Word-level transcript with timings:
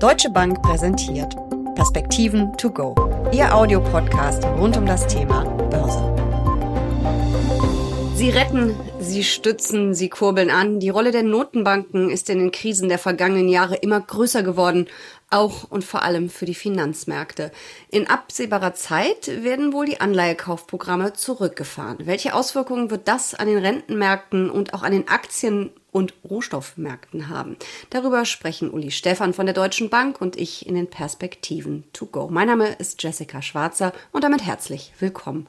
Deutsche 0.00 0.30
Bank 0.30 0.62
präsentiert 0.62 1.36
Perspektiven 1.74 2.56
to 2.56 2.70
go, 2.70 2.94
Ihr 3.32 3.54
Audiopodcast 3.54 4.42
rund 4.58 4.74
um 4.78 4.86
das 4.86 5.06
Thema 5.06 5.44
Börse. 5.68 6.02
Sie 8.14 8.30
retten, 8.30 8.74
sie 8.98 9.22
stützen, 9.22 9.92
sie 9.92 10.08
kurbeln 10.08 10.48
an. 10.48 10.80
Die 10.80 10.88
Rolle 10.88 11.10
der 11.10 11.22
Notenbanken 11.22 12.08
ist 12.08 12.30
in 12.30 12.38
den 12.38 12.50
Krisen 12.50 12.88
der 12.88 12.98
vergangenen 12.98 13.50
Jahre 13.50 13.76
immer 13.76 14.00
größer 14.00 14.42
geworden, 14.42 14.86
auch 15.30 15.70
und 15.70 15.84
vor 15.84 16.02
allem 16.02 16.28
für 16.28 16.44
die 16.44 16.54
Finanzmärkte. 16.54 17.52
In 17.88 18.08
absehbarer 18.08 18.74
Zeit 18.74 19.28
werden 19.42 19.72
wohl 19.72 19.86
die 19.86 20.00
Anleihekaufprogramme 20.00 21.12
zurückgefahren. 21.12 22.06
Welche 22.06 22.34
Auswirkungen 22.34 22.90
wird 22.90 23.08
das 23.08 23.34
an 23.34 23.46
den 23.46 23.58
Rentenmärkten 23.58 24.50
und 24.50 24.74
auch 24.74 24.82
an 24.82 24.92
den 24.92 25.08
Aktien 25.08 25.70
und 25.92 26.14
Rohstoffmärkten 26.28 27.28
haben. 27.28 27.56
Darüber 27.90 28.24
sprechen 28.24 28.70
Uli 28.70 28.90
Stefan 28.90 29.32
von 29.32 29.46
der 29.46 29.54
Deutschen 29.54 29.90
Bank 29.90 30.20
und 30.20 30.36
ich 30.36 30.66
in 30.66 30.74
den 30.74 30.88
Perspektiven 30.88 31.84
to 31.92 32.06
go. 32.06 32.28
Mein 32.30 32.46
Name 32.46 32.68
ist 32.74 33.02
Jessica 33.02 33.42
Schwarzer 33.42 33.92
und 34.12 34.22
damit 34.22 34.44
herzlich 34.44 34.92
willkommen. 34.98 35.46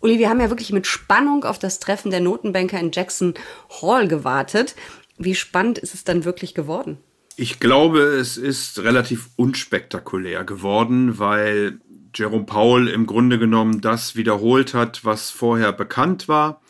Uli, 0.00 0.18
wir 0.18 0.28
haben 0.28 0.40
ja 0.40 0.50
wirklich 0.50 0.72
mit 0.72 0.86
Spannung 0.86 1.44
auf 1.44 1.58
das 1.58 1.78
Treffen 1.78 2.10
der 2.10 2.20
Notenbanker 2.20 2.78
in 2.78 2.92
Jackson 2.92 3.34
Hall 3.80 4.08
gewartet. 4.08 4.74
Wie 5.16 5.34
spannend 5.34 5.78
ist 5.78 5.94
es 5.94 6.04
dann 6.04 6.24
wirklich 6.24 6.54
geworden? 6.54 6.98
Ich 7.36 7.58
glaube, 7.58 8.00
es 8.00 8.36
ist 8.36 8.78
relativ 8.78 9.30
unspektakulär 9.36 10.44
geworden, 10.44 11.18
weil 11.18 11.80
Jerome 12.14 12.44
Powell 12.44 12.86
im 12.86 13.06
Grunde 13.06 13.40
genommen 13.40 13.80
das 13.80 14.14
wiederholt 14.14 14.72
hat, 14.72 15.04
was 15.04 15.30
vorher 15.30 15.72
bekannt 15.72 16.28
war. 16.28 16.60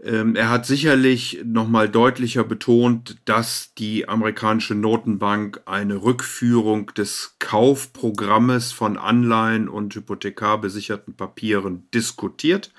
Ähm, 0.00 0.36
er 0.36 0.50
hat 0.50 0.66
sicherlich 0.66 1.40
nochmal 1.44 1.88
deutlicher 1.88 2.44
betont, 2.44 3.16
dass 3.24 3.74
die 3.74 4.08
amerikanische 4.08 4.76
Notenbank 4.76 5.62
eine 5.66 6.02
Rückführung 6.02 6.92
des 6.94 7.36
Kaufprogrammes 7.40 8.72
von 8.72 8.96
Anleihen 8.96 9.68
und 9.68 9.94
hypothekarbesicherten 9.94 11.14
Papieren 11.14 11.88
diskutiert. 11.92 12.72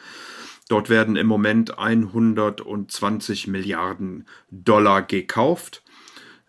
Dort 0.69 0.89
werden 0.89 1.17
im 1.17 1.27
Moment 1.27 1.77
120 1.77 3.47
Milliarden 3.47 4.25
Dollar 4.49 5.01
gekauft. 5.01 5.83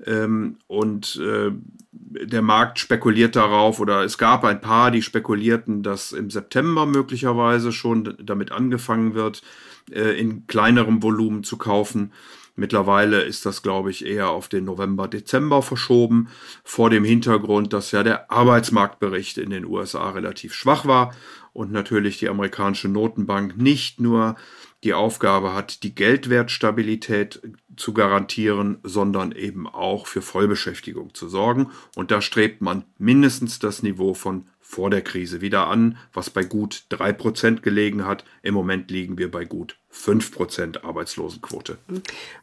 Ähm, 0.04 0.58
und 0.66 1.16
äh, 1.16 1.52
der 1.92 2.42
Markt 2.42 2.78
spekuliert 2.78 3.36
darauf, 3.36 3.80
oder 3.80 4.04
es 4.04 4.18
gab 4.18 4.44
ein 4.44 4.60
paar, 4.60 4.90
die 4.90 5.02
spekulierten, 5.02 5.82
dass 5.82 6.12
im 6.12 6.30
September 6.30 6.86
möglicherweise 6.86 7.72
schon 7.72 8.16
damit 8.22 8.52
angefangen 8.52 9.14
wird, 9.14 9.42
äh, 9.90 10.18
in 10.18 10.46
kleinerem 10.46 11.02
Volumen 11.02 11.44
zu 11.44 11.56
kaufen. 11.56 12.12
Mittlerweile 12.56 13.22
ist 13.22 13.46
das, 13.46 13.62
glaube 13.62 13.90
ich, 13.90 14.06
eher 14.06 14.30
auf 14.30 14.48
den 14.48 14.64
November, 14.64 15.08
Dezember 15.08 15.60
verschoben, 15.60 16.28
vor 16.62 16.88
dem 16.88 17.04
Hintergrund, 17.04 17.72
dass 17.72 17.90
ja 17.90 18.04
der 18.04 18.30
Arbeitsmarktbericht 18.30 19.38
in 19.38 19.50
den 19.50 19.64
USA 19.64 20.10
relativ 20.10 20.54
schwach 20.54 20.86
war 20.86 21.14
und 21.52 21.72
natürlich 21.72 22.18
die 22.18 22.28
amerikanische 22.28 22.88
Notenbank 22.88 23.56
nicht 23.56 24.00
nur 24.00 24.36
die 24.84 24.94
Aufgabe 24.94 25.52
hat, 25.52 25.82
die 25.82 25.94
Geldwertstabilität 25.94 27.40
zu 27.76 27.92
garantieren, 27.92 28.78
sondern 28.82 29.32
eben 29.32 29.68
auch 29.68 30.06
für 30.06 30.22
Vollbeschäftigung 30.22 31.14
zu 31.14 31.28
sorgen. 31.28 31.70
Und 31.94 32.10
da 32.10 32.20
strebt 32.20 32.60
man 32.60 32.84
mindestens 32.98 33.58
das 33.58 33.82
Niveau 33.82 34.14
von 34.14 34.46
vor 34.74 34.90
der 34.90 35.02
Krise 35.02 35.40
wieder 35.40 35.68
an, 35.68 35.98
was 36.12 36.30
bei 36.30 36.42
gut 36.42 36.84
3% 36.90 37.60
gelegen 37.60 38.06
hat. 38.06 38.24
Im 38.42 38.54
Moment 38.54 38.90
liegen 38.90 39.18
wir 39.18 39.30
bei 39.30 39.44
gut 39.44 39.76
5% 39.94 40.82
Arbeitslosenquote. 40.82 41.78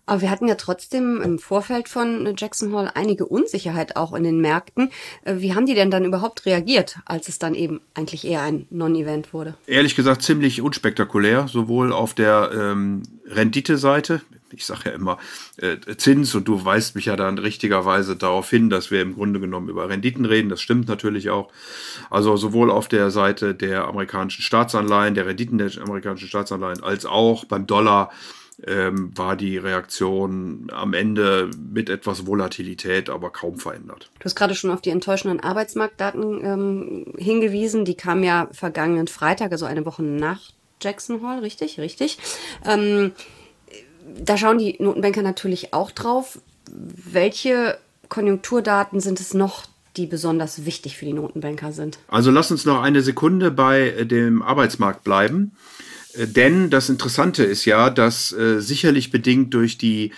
Aber 0.05 0.21
wir 0.21 0.29
hatten 0.29 0.47
ja 0.47 0.55
trotzdem 0.55 1.19
im 1.21 1.39
Vorfeld 1.39 1.89
von 1.89 2.33
Jackson 2.37 2.73
Hall 2.73 2.89
einige 2.93 3.25
Unsicherheit 3.25 3.97
auch 3.97 4.13
in 4.13 4.23
den 4.23 4.39
Märkten. 4.39 4.91
Äh, 5.25 5.37
wie 5.39 5.53
haben 5.53 5.65
die 5.65 5.73
denn 5.73 5.91
dann 5.91 6.05
überhaupt 6.05 6.45
reagiert, 6.45 6.99
als 7.05 7.27
es 7.27 7.39
dann 7.39 7.53
eben 7.55 7.81
eigentlich 7.95 8.25
eher 8.25 8.43
ein 8.43 8.65
Non-Event 8.69 9.33
wurde? 9.33 9.55
Ehrlich 9.67 9.95
gesagt 9.95 10.21
ziemlich 10.21 10.61
unspektakulär, 10.61 11.47
sowohl 11.49 11.91
auf 11.91 12.13
der 12.13 12.51
ähm, 12.53 13.03
Rendite-Seite, 13.25 14.21
ich 14.53 14.65
sage 14.65 14.89
ja 14.89 14.91
immer 14.91 15.17
äh, 15.57 15.77
Zins 15.97 16.33
und 16.35 16.47
du 16.47 16.63
weist 16.65 16.95
mich 16.95 17.05
ja 17.05 17.15
dann 17.15 17.37
richtigerweise 17.37 18.15
darauf 18.15 18.49
hin, 18.49 18.69
dass 18.69 18.91
wir 18.91 19.01
im 19.01 19.15
Grunde 19.15 19.39
genommen 19.39 19.69
über 19.69 19.89
Renditen 19.89 20.25
reden. 20.25 20.49
Das 20.49 20.61
stimmt 20.61 20.87
natürlich 20.87 21.29
auch. 21.29 21.51
Also 22.09 22.37
sowohl 22.37 22.71
auf 22.71 22.87
der 22.87 23.11
Seite 23.11 23.55
der 23.55 23.85
amerikanischen 23.85 24.41
Staatsanleihen, 24.41 25.15
der 25.15 25.25
Renditen 25.25 25.57
der 25.57 25.71
amerikanischen 25.81 26.27
Staatsanleihen, 26.27 26.83
als 26.83 27.05
auch 27.05 27.45
beim 27.45 27.67
Dollar 27.67 28.11
ähm, 28.67 29.17
war 29.17 29.35
die 29.35 29.57
Reaktion 29.57 30.67
am 30.71 30.93
Ende 30.93 31.49
mit 31.57 31.89
etwas 31.89 32.27
Volatilität, 32.27 33.09
aber 33.09 33.31
kaum 33.31 33.57
verändert. 33.57 34.11
Du 34.19 34.25
hast 34.25 34.35
gerade 34.35 34.55
schon 34.55 34.71
auf 34.71 34.81
die 34.81 34.91
enttäuschenden 34.91 35.39
Arbeitsmarktdaten 35.39 36.43
ähm, 36.43 37.05
hingewiesen. 37.17 37.85
Die 37.85 37.95
kamen 37.95 38.23
ja 38.23 38.49
vergangenen 38.51 39.07
Freitag, 39.07 39.51
also 39.51 39.65
eine 39.65 39.85
Woche 39.85 40.03
nach 40.03 40.51
Jackson 40.81 41.25
Hall, 41.25 41.39
richtig? 41.39 41.79
Richtig. 41.79 42.17
Ähm, 42.65 43.13
da 44.19 44.37
schauen 44.37 44.57
die 44.57 44.75
Notenbanker 44.79 45.21
natürlich 45.21 45.73
auch 45.73 45.91
drauf. 45.91 46.39
Welche 46.71 47.77
Konjunkturdaten 48.09 48.99
sind 48.99 49.19
es 49.19 49.33
noch, 49.33 49.65
die 49.97 50.05
besonders 50.05 50.65
wichtig 50.65 50.97
für 50.97 51.05
die 51.05 51.13
Notenbanker 51.13 51.71
sind? 51.71 51.99
Also 52.07 52.31
lass 52.31 52.51
uns 52.51 52.65
noch 52.65 52.81
eine 52.81 53.01
Sekunde 53.01 53.51
bei 53.51 54.05
dem 54.05 54.41
Arbeitsmarkt 54.41 55.03
bleiben. 55.03 55.51
Äh, 56.13 56.27
denn 56.27 56.69
das 56.69 56.89
Interessante 56.89 57.43
ist 57.43 57.65
ja, 57.65 57.89
dass 57.89 58.31
äh, 58.31 58.59
sicherlich 58.59 59.11
bedingt 59.11 59.53
durch 59.53 59.77
die 59.77 60.11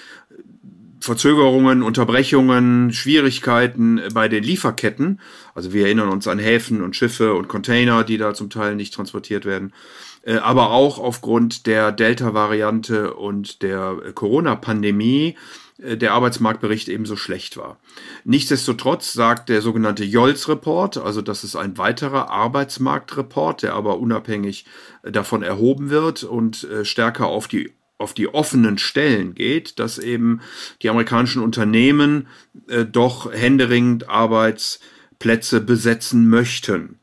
Verzögerungen, 1.04 1.84
Unterbrechungen, 1.84 2.94
Schwierigkeiten 2.94 4.00
bei 4.14 4.30
den 4.30 4.42
Lieferketten, 4.42 5.20
also 5.54 5.74
wir 5.74 5.86
erinnern 5.86 6.08
uns 6.08 6.30
an 6.30 6.40
Häfen 6.40 6.82
und 6.82 6.96
Schiffe 6.96 7.34
und 7.34 7.50
Container, 7.50 8.06
die 8.06 8.18
da 8.18 8.34
zum 8.34 8.50
Teil 8.50 8.78
nicht 8.78 8.94
transportiert 8.94 9.44
werden, 9.44 9.74
äh, 10.22 10.36
aber 10.36 10.72
auch 10.72 11.00
aufgrund 11.00 11.68
der 11.68 11.92
Delta-Variante 11.92 13.16
und 13.16 13.64
der 13.64 13.98
Corona-Pandemie 14.16 15.36
äh, 15.80 15.98
der 15.98 16.14
Arbeitsmarktbericht 16.14 16.88
ebenso 16.88 17.18
schlecht 17.18 17.58
war. 17.58 17.80
Nichtsdestotrotz 18.24 19.12
sagt 19.12 19.50
der 19.50 19.62
sogenannte 19.62 20.06
Jolz-Report, 20.06 21.00
also 21.00 21.22
das 21.22 21.44
ist 21.44 21.58
ein 21.58 21.78
weiterer 21.78 22.30
Arbeitsmarktreport, 22.30 23.62
der 23.62 23.74
aber 23.74 24.00
unabhängig 24.00 24.64
äh, 25.04 25.12
davon 25.12 25.44
erhoben 25.44 25.90
wird 25.90 26.24
und 26.24 26.66
stärker 26.84 27.28
auf 27.28 27.50
die 27.50 27.74
auf 28.04 28.14
die 28.14 28.28
offenen 28.28 28.78
Stellen 28.78 29.34
geht, 29.34 29.80
dass 29.80 29.98
eben 29.98 30.42
die 30.82 30.90
amerikanischen 30.90 31.42
Unternehmen 31.42 32.28
äh, 32.68 32.86
doch 32.86 33.32
händeringend 33.34 34.10
Arbeitsplätze 34.10 35.62
besetzen 35.62 36.30
möchten. 36.30 37.00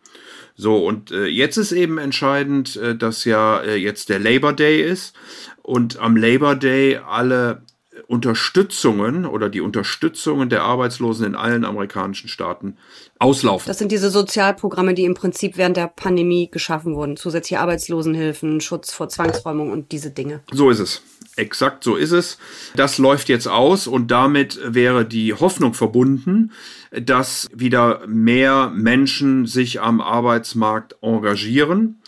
So, 0.55 0.87
und 0.87 1.11
äh, 1.11 1.25
jetzt 1.25 1.57
ist 1.57 1.73
eben 1.73 1.97
entscheidend, 1.97 2.77
äh, 2.77 2.95
dass 2.95 3.25
ja 3.25 3.61
äh, 3.61 3.77
jetzt 3.77 4.11
der 4.11 4.19
Labor 4.19 4.53
Day 4.53 4.83
ist 4.83 5.17
und 5.63 5.99
am 5.99 6.17
Labor 6.17 6.55
Day 6.55 6.99
alle 6.99 7.63
Unterstützungen 8.07 9.27
oder 9.27 9.49
die 9.49 9.61
Unterstützungen 9.61 10.49
der 10.49 10.63
Arbeitslosen 10.63 11.27
in 11.27 11.35
allen 11.35 11.65
amerikanischen 11.65 12.29
Staaten 12.29 12.77
auslaufen. 13.19 13.67
Das 13.67 13.79
sind 13.79 13.93
diese 13.93 14.11
Sozialprogramme, 14.11 14.95
die 14.95 15.05
im 15.05 15.15
Prinzip 15.15 15.57
während 15.57 15.77
der 15.77 15.89
Pandemie 15.89 16.51
geschaffen 16.51 16.95
wurden. 16.95 17.17
Zusätzliche 17.17 17.61
Arbeitslosenhilfen, 17.61 18.61
Schutz 18.61 18.93
vor 18.93 19.09
Zwangsräumung 19.09 19.71
und 19.71 19.93
diese 19.93 20.11
Dinge. 20.11 20.41
So 20.53 20.71
ist 20.71 20.81
es. 20.81 21.03
Exakt 21.37 21.85
so 21.85 21.97
ist 21.97 22.13
es. 22.13 22.39
Das 22.77 22.99
läuft 22.99 23.29
jetzt 23.29 23.47
aus 23.47 23.87
und 23.87 24.11
damit 24.11 24.59
wäre 24.65 25.07
die 25.07 25.33
Hoffnung 25.33 25.75
verbunden, 25.75 26.53
dass 26.91 27.49
wieder 27.55 28.07
mehr 28.07 28.71
Menschen 28.75 29.47
sich 29.47 29.81
am 29.81 30.01
Arbeitsmarkt 30.01 30.97
engagieren 31.03 32.00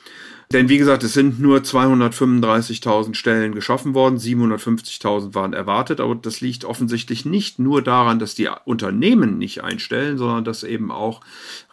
denn 0.52 0.68
wie 0.68 0.78
gesagt, 0.78 1.02
es 1.02 1.14
sind 1.14 1.40
nur 1.40 1.58
235.000 1.58 3.14
Stellen 3.14 3.54
geschaffen 3.54 3.94
worden, 3.94 4.18
750.000 4.18 5.34
waren 5.34 5.52
erwartet, 5.52 6.00
aber 6.00 6.14
das 6.14 6.40
liegt 6.40 6.64
offensichtlich 6.64 7.24
nicht 7.24 7.58
nur 7.58 7.82
daran, 7.82 8.18
dass 8.18 8.34
die 8.34 8.48
Unternehmen 8.64 9.38
nicht 9.38 9.64
einstellen, 9.64 10.18
sondern 10.18 10.44
dass 10.44 10.64
eben 10.64 10.90
auch 10.90 11.20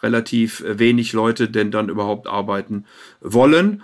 relativ 0.01 0.63
wenig 0.65 1.13
Leute 1.13 1.49
denn 1.49 1.71
dann 1.71 1.89
überhaupt 1.89 2.27
arbeiten 2.27 2.85
wollen 3.21 3.83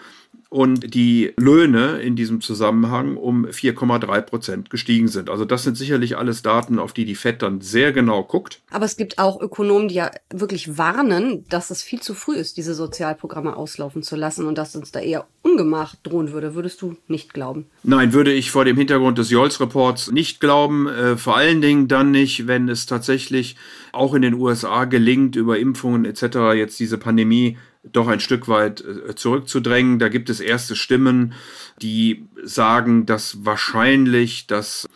und 0.55 0.93
die 0.93 1.33
Löhne 1.35 1.99
in 1.99 2.15
diesem 2.15 2.39
Zusammenhang 2.39 3.17
um 3.17 3.45
4,3 3.45 4.21
Prozent 4.21 4.69
gestiegen 4.69 5.09
sind. 5.09 5.29
Also 5.29 5.43
das 5.43 5.63
sind 5.63 5.75
sicherlich 5.75 6.17
alles 6.17 6.43
Daten, 6.43 6.79
auf 6.79 6.93
die 6.93 7.03
die 7.03 7.15
FED 7.15 7.41
dann 7.41 7.59
sehr 7.59 7.91
genau 7.91 8.23
guckt. 8.23 8.61
Aber 8.71 8.85
es 8.85 8.95
gibt 8.95 9.19
auch 9.19 9.41
Ökonomen, 9.41 9.89
die 9.89 9.95
ja 9.95 10.11
wirklich 10.29 10.77
warnen, 10.77 11.43
dass 11.49 11.71
es 11.71 11.83
viel 11.83 11.99
zu 11.99 12.13
früh 12.13 12.35
ist, 12.35 12.55
diese 12.55 12.73
Sozialprogramme 12.73 13.53
auslaufen 13.57 14.01
zu 14.01 14.15
lassen 14.15 14.45
und 14.45 14.57
dass 14.57 14.77
uns 14.77 14.93
da 14.93 15.01
eher 15.01 15.27
Ungemach 15.41 15.95
drohen 16.03 16.31
würde. 16.31 16.55
Würdest 16.55 16.81
du 16.81 16.95
nicht 17.09 17.33
glauben? 17.33 17.65
Nein, 17.83 18.13
würde 18.13 18.31
ich 18.31 18.49
vor 18.49 18.63
dem 18.63 18.77
Hintergrund 18.77 19.17
des 19.17 19.31
Jolz-Reports 19.31 20.11
nicht 20.11 20.39
glauben. 20.39 20.87
Äh, 20.87 21.17
vor 21.17 21.35
allen 21.35 21.61
Dingen 21.61 21.89
dann 21.89 22.11
nicht, 22.11 22.47
wenn 22.47 22.69
es 22.69 22.85
tatsächlich 22.85 23.57
auch 23.91 24.13
in 24.13 24.21
den 24.21 24.35
USA 24.35 24.85
gelingt, 24.85 25.35
über 25.35 25.59
Impfungen 25.59 26.05
etc. 26.05 26.55
jetzt 26.55 26.79
diese 26.79 26.97
Pandemie 26.97 27.57
doch 27.91 28.07
ein 28.07 28.19
Stück 28.19 28.47
weit 28.47 28.81
äh, 28.81 29.15
zurückzudrängen. 29.15 29.99
Da 29.99 30.09
gibt 30.09 30.29
es 30.29 30.39
erste 30.39 30.75
Stimmen, 30.75 31.33
die 31.81 32.27
sagen, 32.43 33.05
dass 33.05 33.45
wahrscheinlich 33.45 34.47
das 34.47 34.87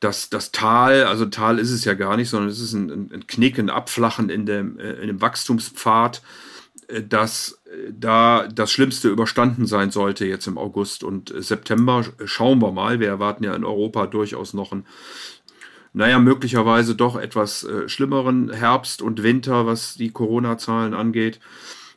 dass 0.00 0.30
das 0.30 0.52
Tal, 0.52 1.06
also 1.06 1.26
Tal 1.26 1.58
ist 1.58 1.72
es 1.72 1.84
ja 1.84 1.94
gar 1.94 2.16
nicht, 2.16 2.28
sondern 2.28 2.48
es 2.50 2.60
ist 2.60 2.72
ein, 2.72 3.10
ein 3.12 3.26
Knick, 3.26 3.58
ein 3.58 3.68
Abflachen 3.68 4.30
in 4.30 4.46
dem, 4.46 4.78
äh, 4.78 4.92
in 4.92 5.08
dem 5.08 5.20
Wachstumspfad, 5.20 6.22
äh, 6.86 7.02
dass 7.02 7.58
da 7.90 8.48
das 8.48 8.72
Schlimmste 8.72 9.08
überstanden 9.08 9.66
sein 9.66 9.90
sollte 9.90 10.24
jetzt 10.24 10.46
im 10.46 10.56
August 10.56 11.04
und 11.04 11.32
September. 11.36 12.04
Schauen 12.24 12.62
wir 12.62 12.72
mal. 12.72 13.00
Wir 13.00 13.08
erwarten 13.08 13.44
ja 13.44 13.54
in 13.54 13.64
Europa 13.64 14.06
durchaus 14.06 14.54
noch 14.54 14.72
einen, 14.72 14.86
naja, 15.92 16.18
möglicherweise 16.18 16.94
doch 16.94 17.16
etwas 17.16 17.64
äh, 17.64 17.88
schlimmeren 17.88 18.50
Herbst 18.50 19.02
und 19.02 19.22
Winter, 19.22 19.66
was 19.66 19.94
die 19.94 20.10
Corona-Zahlen 20.10 20.94
angeht. 20.94 21.40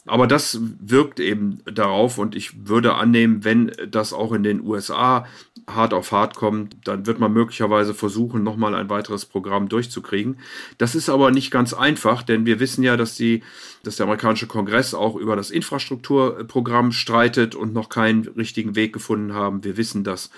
Aber 0.07 0.25
das 0.25 0.59
wirkt 0.79 1.19
eben 1.19 1.61
darauf 1.65 2.17
und 2.17 2.35
ich 2.35 2.67
würde 2.67 2.95
annehmen, 2.95 3.43
wenn 3.43 3.71
das 3.89 4.13
auch 4.13 4.31
in 4.31 4.41
den 4.41 4.61
USA 4.61 5.27
hart 5.69 5.93
auf 5.93 6.11
hart 6.11 6.35
kommt, 6.35 6.75
dann 6.85 7.05
wird 7.05 7.19
man 7.19 7.31
möglicherweise 7.33 7.93
versuchen, 7.93 8.43
nochmal 8.43 8.73
ein 8.73 8.89
weiteres 8.89 9.25
Programm 9.25 9.69
durchzukriegen. 9.69 10.39
Das 10.79 10.95
ist 10.95 11.07
aber 11.07 11.29
nicht 11.29 11.51
ganz 11.51 11.73
einfach, 11.73 12.23
denn 12.23 12.47
wir 12.47 12.59
wissen 12.59 12.83
ja, 12.83 12.97
dass, 12.97 13.15
die, 13.15 13.43
dass 13.83 13.97
der 13.97 14.05
amerikanische 14.05 14.47
Kongress 14.47 14.95
auch 14.95 15.15
über 15.15 15.35
das 15.35 15.51
Infrastrukturprogramm 15.51 16.91
streitet 16.91 17.53
und 17.53 17.73
noch 17.73 17.89
keinen 17.89 18.27
richtigen 18.29 18.75
Weg 18.75 18.93
gefunden 18.93 19.33
haben. 19.33 19.63
Wir 19.63 19.77
wissen, 19.77 20.03
dass 20.03 20.31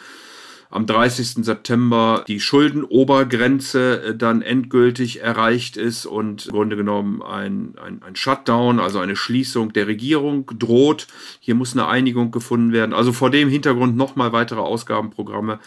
am 0.74 0.88
30. 0.88 1.46
September 1.46 2.26
die 2.28 2.40
Schuldenobergrenze 2.40 4.02
äh, 4.02 4.16
dann 4.16 4.42
endgültig 4.42 5.22
erreicht 5.22 5.78
ist 5.78 6.08
und 6.08 6.48
im 6.48 6.52
Grunde 6.52 6.76
genommen 6.76 7.22
ein, 7.22 7.76
ein, 7.78 8.02
ein 8.02 8.16
Shutdown, 8.16 8.80
also 8.80 8.98
eine 8.98 9.16
Schließung 9.16 9.72
der 9.74 9.86
Regierung 9.86 10.50
droht. 10.58 11.06
Hier 11.40 11.54
muss 11.54 11.74
eine 11.74 11.88
Einigung 11.88 12.32
gefunden 12.32 12.74
werden. 12.74 12.94
Also 12.94 13.14
vor 13.14 13.30
dem 13.30 13.50
Hintergrund 13.50 13.96
nochmal 13.96 14.34
weitere 14.34 14.62
Ausgabenprogramme 14.62 15.60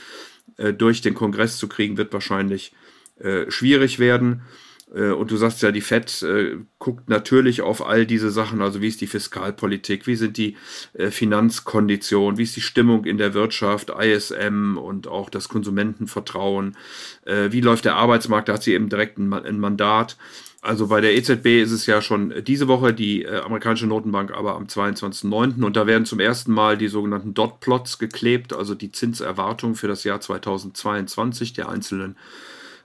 äh, 0.56 0.72
durch 0.72 1.02
den 1.02 1.14
Kongress 1.14 1.56
zu 1.56 1.68
kriegen, 1.68 1.96
wird 1.96 2.12
wahrscheinlich 2.12 2.72
äh, 3.20 3.48
schwierig 3.48 4.00
werden. 4.00 4.42
Äh, 4.94 5.10
und 5.10 5.30
du 5.30 5.36
sagst 5.36 5.62
ja, 5.62 5.72
die 5.72 5.80
FED 5.80 6.22
äh, 6.22 6.56
guckt 6.78 7.08
natürlich 7.08 7.62
auf 7.62 7.86
all 7.86 8.06
diese 8.06 8.30
Sachen, 8.30 8.62
also 8.62 8.80
wie 8.80 8.88
ist 8.88 9.00
die 9.00 9.06
Fiskalpolitik, 9.06 10.06
wie 10.06 10.16
sind 10.16 10.36
die 10.36 10.56
äh, 10.94 11.10
Finanzkonditionen, 11.10 12.38
wie 12.38 12.44
ist 12.44 12.56
die 12.56 12.60
Stimmung 12.60 13.04
in 13.04 13.18
der 13.18 13.34
Wirtschaft, 13.34 13.90
ISM 13.90 14.78
und 14.78 15.08
auch 15.08 15.30
das 15.30 15.48
Konsumentenvertrauen, 15.48 16.76
äh, 17.24 17.50
wie 17.50 17.60
läuft 17.60 17.84
der 17.84 17.96
Arbeitsmarkt, 17.96 18.48
da 18.48 18.54
hat 18.54 18.62
sie 18.62 18.74
eben 18.74 18.88
direkt 18.88 19.18
ein, 19.18 19.32
ein, 19.32 19.58
Mandat. 19.58 20.16
Also 20.62 20.88
bei 20.88 21.00
der 21.00 21.14
EZB 21.14 21.62
ist 21.62 21.70
es 21.70 21.86
ja 21.86 22.02
schon 22.02 22.34
diese 22.44 22.66
Woche, 22.66 22.92
die 22.92 23.22
äh, 23.22 23.40
amerikanische 23.40 23.86
Notenbank 23.86 24.32
aber 24.32 24.56
am 24.56 24.64
22.09. 24.64 25.62
und 25.62 25.76
da 25.76 25.86
werden 25.86 26.06
zum 26.06 26.18
ersten 26.18 26.52
Mal 26.52 26.76
die 26.76 26.88
sogenannten 26.88 27.34
Dot-Plots 27.34 27.98
geklebt, 27.98 28.52
also 28.52 28.74
die 28.74 28.90
Zinserwartung 28.90 29.76
für 29.76 29.86
das 29.86 30.02
Jahr 30.02 30.20
2022 30.20 31.52
der 31.52 31.68
einzelnen 31.68 32.16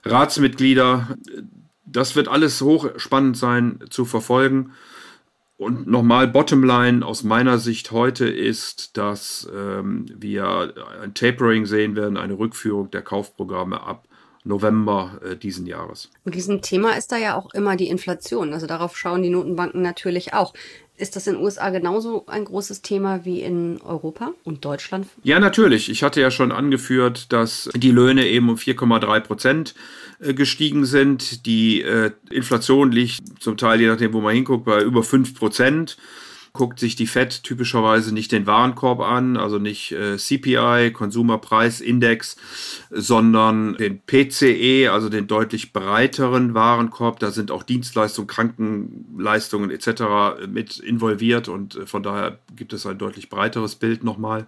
Ratsmitglieder 0.04 1.16
das 1.84 2.16
wird 2.16 2.28
alles 2.28 2.60
hochspannend 2.60 3.36
sein 3.36 3.80
zu 3.90 4.04
verfolgen. 4.04 4.72
Und 5.56 5.86
nochmal, 5.86 6.26
Bottomline 6.26 7.06
aus 7.06 7.22
meiner 7.22 7.58
Sicht 7.58 7.92
heute 7.92 8.26
ist, 8.28 8.96
dass 8.96 9.48
ähm, 9.54 10.06
wir 10.12 10.74
ein 11.00 11.14
Tapering 11.14 11.66
sehen 11.66 11.94
werden, 11.94 12.16
eine 12.16 12.36
Rückführung 12.36 12.90
der 12.90 13.02
Kaufprogramme 13.02 13.80
ab 13.80 14.08
November 14.44 15.20
äh, 15.24 15.36
diesen 15.36 15.66
Jahres. 15.66 16.10
Ein 16.24 16.32
Riesenthema 16.32 16.92
ist 16.92 17.12
da 17.12 17.16
ja 17.16 17.36
auch 17.36 17.54
immer 17.54 17.76
die 17.76 17.88
Inflation. 17.88 18.52
Also 18.52 18.66
darauf 18.66 18.96
schauen 18.96 19.22
die 19.22 19.30
Notenbanken 19.30 19.82
natürlich 19.82 20.34
auch. 20.34 20.52
Ist 21.02 21.16
das 21.16 21.26
in 21.26 21.34
den 21.34 21.42
USA 21.42 21.70
genauso 21.70 22.26
ein 22.28 22.44
großes 22.44 22.80
Thema 22.80 23.24
wie 23.24 23.40
in 23.40 23.80
Europa 23.80 24.34
und 24.44 24.64
Deutschland? 24.64 25.08
Ja, 25.24 25.40
natürlich. 25.40 25.90
Ich 25.90 26.04
hatte 26.04 26.20
ja 26.20 26.30
schon 26.30 26.52
angeführt, 26.52 27.32
dass 27.32 27.68
die 27.74 27.90
Löhne 27.90 28.28
eben 28.28 28.48
um 28.48 28.54
4,3 28.54 29.18
Prozent 29.18 29.74
äh, 30.20 30.32
gestiegen 30.32 30.86
sind. 30.86 31.44
Die 31.44 31.82
äh, 31.82 32.12
Inflation 32.30 32.92
liegt 32.92 33.42
zum 33.42 33.56
Teil, 33.56 33.80
je 33.80 33.88
nachdem, 33.88 34.12
wo 34.12 34.20
man 34.20 34.32
hinguckt, 34.32 34.64
bei 34.64 34.80
über 34.80 35.02
5 35.02 35.34
Prozent 35.34 35.96
guckt 36.52 36.78
sich 36.78 36.96
die 36.96 37.06
FED 37.06 37.42
typischerweise 37.42 38.12
nicht 38.12 38.30
den 38.30 38.46
Warenkorb 38.46 39.00
an, 39.00 39.36
also 39.38 39.58
nicht 39.58 39.92
äh, 39.92 40.18
CPI, 40.18 40.92
Konsumerpreisindex, 40.92 42.36
sondern 42.90 43.74
den 43.76 44.00
PCE, 44.00 44.90
also 44.92 45.08
den 45.08 45.26
deutlich 45.26 45.72
breiteren 45.72 46.52
Warenkorb. 46.52 47.20
Da 47.20 47.30
sind 47.30 47.50
auch 47.50 47.62
Dienstleistungen, 47.62 48.28
Krankenleistungen 48.28 49.70
etc. 49.70 50.46
mit 50.46 50.78
involviert 50.78 51.48
und 51.48 51.76
äh, 51.76 51.86
von 51.86 52.02
daher 52.02 52.38
gibt 52.54 52.74
es 52.74 52.84
ein 52.86 52.98
deutlich 52.98 53.30
breiteres 53.30 53.76
Bild 53.76 54.04
nochmal. 54.04 54.46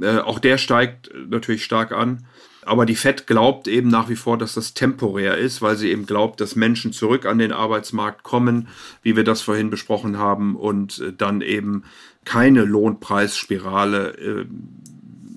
Äh, 0.00 0.18
auch 0.18 0.38
der 0.38 0.56
steigt 0.56 1.10
natürlich 1.28 1.64
stark 1.64 1.92
an. 1.92 2.24
Aber 2.70 2.86
die 2.86 2.94
FED 2.94 3.26
glaubt 3.26 3.66
eben 3.66 3.88
nach 3.88 4.08
wie 4.08 4.14
vor, 4.14 4.38
dass 4.38 4.54
das 4.54 4.74
temporär 4.74 5.36
ist, 5.36 5.60
weil 5.60 5.76
sie 5.76 5.90
eben 5.90 6.06
glaubt, 6.06 6.40
dass 6.40 6.54
Menschen 6.54 6.92
zurück 6.92 7.26
an 7.26 7.38
den 7.38 7.50
Arbeitsmarkt 7.50 8.22
kommen, 8.22 8.68
wie 9.02 9.16
wir 9.16 9.24
das 9.24 9.42
vorhin 9.42 9.70
besprochen 9.70 10.18
haben, 10.18 10.54
und 10.54 11.00
äh, 11.00 11.12
dann 11.12 11.40
eben 11.40 11.82
keine 12.24 12.62
Lohnpreisspirale 12.62 14.10
äh, 14.18 14.46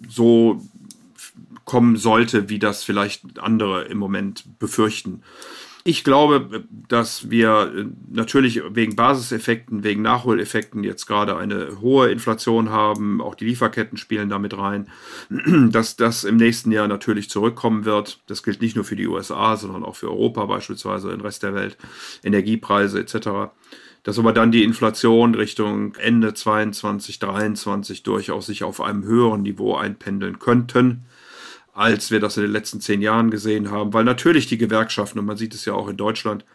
so 0.08 0.62
kommen 1.66 1.96
sollte, 1.96 2.50
wie 2.50 2.60
das 2.60 2.84
vielleicht 2.84 3.40
andere 3.40 3.86
im 3.86 3.98
Moment 3.98 4.60
befürchten. 4.60 5.24
Ich 5.86 6.06
glaube, 6.06 6.64
dass 6.88 7.30
wir 7.30 7.74
äh, 7.76 7.86
natürlich 8.10 8.62
wegen 8.70 8.96
Basiseffekten, 8.96 9.84
wegen 9.84 10.02
Nachholeffekten 10.02 10.82
jetzt 10.86 11.06
gerade 11.08 11.36
eine 11.36 11.82
hohe 11.82 12.10
Inflation 12.10 12.70
haben. 12.70 13.20
Auch 13.20 13.36
die 13.36 13.46
Lieferketten 13.46 13.98
spielen 13.98 14.30
damit 14.30 14.58
rein, 14.58 14.88
dass 15.30 15.98
das 15.98 16.24
im 16.24 16.38
nächsten 16.38 16.72
Jahr 16.72 16.88
natürlich 16.88 17.30
zurückkommen 17.30 17.84
wird. 17.84 18.22
Das 18.28 18.44
gilt 18.44 18.62
nicht 18.62 18.78
nur 18.78 18.86
für 18.86 18.96
die 18.96 19.08
USA, 19.08 19.58
sondern 19.58 19.84
auch 19.84 19.98
für 19.98 20.10
Europa 20.10 20.46
beispielsweise, 20.46 21.10
den 21.10 21.20
Rest 21.20 21.44
der 21.44 21.54
Welt, 21.54 21.78
Energiepreise 22.24 23.02
etc. 23.02 23.52
Dass 24.04 24.18
aber 24.18 24.32
dann 24.32 24.54
die 24.54 24.64
Inflation 24.64 25.36
Richtung 25.36 25.96
Ende 25.96 26.34
22, 26.34 27.20
23 27.20 28.04
durchaus 28.04 28.46
sich 28.46 28.64
auf 28.64 28.80
einem 28.80 29.04
höheren 29.04 29.42
Niveau 29.42 29.76
einpendeln 29.76 30.40
könnten 30.40 31.04
als 31.74 32.12
wir 32.12 32.20
das 32.20 32.38
in 32.38 32.44
den 32.44 32.52
letzten 32.52 32.82
zehn 32.82 33.02
Jahren 33.02 33.32
gesehen 33.32 33.72
haben, 33.72 33.94
weil 33.94 34.04
natürlich 34.04 34.48
die 34.48 34.58
Gewerkschaften, 34.58 35.20
und 35.20 35.26
man 35.26 35.38
sieht 35.38 35.54
es 35.54 35.66
ja 35.66 35.74
auch 35.74 35.88
in 35.88 35.98
Deutschland, 35.98 36.46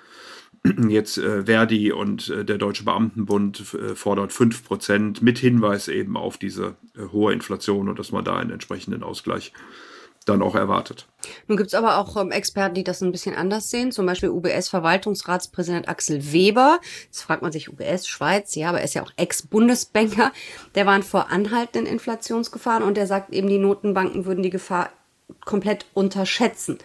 jetzt 0.88 1.18
äh, 1.18 1.44
Verdi 1.44 1.92
und 1.92 2.28
äh, 2.30 2.44
der 2.44 2.58
Deutsche 2.58 2.84
Beamtenbund 2.84 3.74
äh, 3.74 3.94
fordert 3.94 4.32
5% 4.32 5.18
mit 5.22 5.38
Hinweis 5.38 5.88
eben 5.88 6.16
auf 6.16 6.38
diese 6.38 6.76
äh, 6.96 7.02
hohe 7.12 7.32
Inflation 7.32 7.88
und 7.88 7.98
dass 7.98 8.12
man 8.12 8.24
da 8.24 8.36
einen 8.36 8.50
entsprechenden 8.50 9.02
Ausgleich 9.02 9.52
dann 10.28 10.42
auch 10.42 10.54
erwartet. 10.54 11.06
Nun 11.46 11.56
gibt 11.56 11.68
es 11.68 11.74
aber 11.74 11.98
auch 11.98 12.16
ähm, 12.16 12.30
Experten, 12.30 12.74
die 12.74 12.84
das 12.84 13.02
ein 13.02 13.12
bisschen 13.12 13.34
anders 13.34 13.70
sehen, 13.70 13.92
zum 13.92 14.06
Beispiel 14.06 14.28
UBS-Verwaltungsratspräsident 14.28 15.88
Axel 15.88 16.32
Weber. 16.32 16.80
Jetzt 17.04 17.22
fragt 17.22 17.42
man 17.42 17.52
sich, 17.52 17.70
UBS, 17.70 18.06
Schweiz, 18.06 18.54
ja, 18.54 18.68
aber 18.68 18.78
er 18.78 18.84
ist 18.84 18.94
ja 18.94 19.02
auch 19.02 19.12
Ex-Bundesbanker. 19.16 20.32
Der 20.74 20.86
warnt 20.86 21.04
vor 21.04 21.30
anhaltenden 21.30 21.90
Inflationsgefahren 21.90 22.82
und 22.82 22.96
der 22.96 23.06
sagt 23.06 23.32
eben, 23.32 23.48
die 23.48 23.58
Notenbanken 23.58 24.26
würden 24.26 24.42
die 24.42 24.50
Gefahr 24.50 24.90
komplett 25.44 25.86
unterschätzen. 25.94 26.78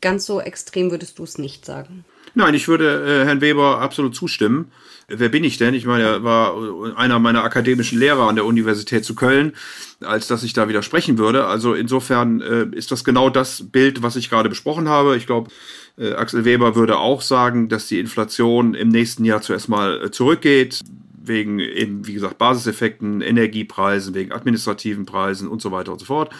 Ganz 0.00 0.26
so 0.26 0.40
extrem 0.40 0.90
würdest 0.90 1.18
du 1.18 1.24
es 1.24 1.38
nicht 1.38 1.64
sagen. 1.64 2.04
Nein, 2.34 2.54
ich 2.54 2.68
würde 2.68 3.22
äh, 3.22 3.26
Herrn 3.26 3.40
Weber 3.40 3.80
absolut 3.80 4.14
zustimmen. 4.14 4.70
Wer 5.08 5.28
bin 5.28 5.42
ich 5.42 5.58
denn? 5.58 5.74
Ich 5.74 5.86
meine, 5.86 6.04
er 6.04 6.24
war 6.24 6.54
einer 6.96 7.18
meiner 7.18 7.42
akademischen 7.42 7.98
Lehrer 7.98 8.28
an 8.28 8.36
der 8.36 8.44
Universität 8.44 9.04
zu 9.04 9.16
Köln, 9.16 9.54
als 10.00 10.28
dass 10.28 10.44
ich 10.44 10.52
da 10.52 10.68
widersprechen 10.68 11.18
würde. 11.18 11.46
Also 11.46 11.74
insofern 11.74 12.40
äh, 12.40 12.66
ist 12.72 12.92
das 12.92 13.02
genau 13.02 13.28
das 13.28 13.70
Bild, 13.70 14.02
was 14.04 14.14
ich 14.14 14.30
gerade 14.30 14.48
besprochen 14.48 14.88
habe. 14.88 15.16
Ich 15.16 15.26
glaube, 15.26 15.50
äh, 15.98 16.12
Axel 16.12 16.44
Weber 16.44 16.76
würde 16.76 16.98
auch 16.98 17.22
sagen, 17.22 17.68
dass 17.68 17.88
die 17.88 17.98
Inflation 17.98 18.74
im 18.74 18.88
nächsten 18.88 19.24
Jahr 19.24 19.42
zuerst 19.42 19.68
mal 19.68 20.00
äh, 20.04 20.10
zurückgeht 20.12 20.80
wegen 21.22 21.58
eben, 21.58 22.06
wie 22.06 22.14
gesagt, 22.14 22.38
Basiseffekten, 22.38 23.20
Energiepreisen, 23.20 24.14
wegen 24.14 24.32
administrativen 24.32 25.06
Preisen 25.06 25.48
und 25.48 25.60
so 25.60 25.70
weiter 25.70 25.92
und 25.92 25.98
so 25.98 26.06
fort. 26.06 26.32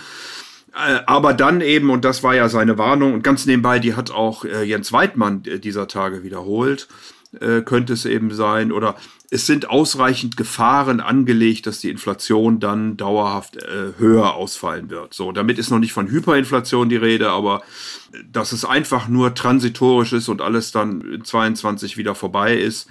Äh, 0.75 1.00
aber 1.07 1.35
dann 1.35 1.61
eben, 1.61 1.91
und 1.91 2.05
das 2.05 2.23
war 2.23 2.35
ja 2.35 2.49
seine 2.49 2.79
Warnung, 2.79 3.15
und 3.15 3.25
ganz 3.25 3.47
nebenbei, 3.47 3.79
die 3.79 3.95
hat 3.95 4.11
auch 4.11 4.45
äh, 4.45 4.62
Jens 4.62 4.93
Weidmann 4.93 5.43
äh, 5.45 5.59
dieser 5.59 5.89
Tage 5.89 6.23
wiederholt, 6.23 6.89
könnte 7.65 7.93
es 7.93 8.07
eben 8.07 8.35
sein, 8.35 8.73
oder 8.73 8.97
es 9.31 9.47
sind 9.47 9.71
ausreichend 9.71 10.37
Gefahren 10.37 10.99
angelegt, 10.99 11.69
dass 11.69 11.79
die 11.79 11.89
Inflation 11.89 12.59
dann 12.59 12.97
dauerhaft 12.97 13.57
höher 13.99 14.35
ausfallen 14.35 14.91
wird. 14.91 15.15
So, 15.15 15.31
damit 15.31 15.57
ist 15.57 15.71
noch 15.71 15.79
nicht 15.79 15.93
von 15.93 16.09
Hyperinflation 16.09 16.89
die 16.89 16.97
Rede, 16.97 17.31
aber 17.31 17.62
dass 18.33 18.50
es 18.50 18.65
einfach 18.65 19.07
nur 19.07 19.33
transitorisch 19.37 20.12
ist 20.12 20.29
und 20.29 20.43
alles 20.43 20.73
dann 20.73 21.03
in 21.03 21.25
22 21.25 21.97
wieder 21.97 22.17
vorbei 22.17 22.57
ist, 22.57 22.89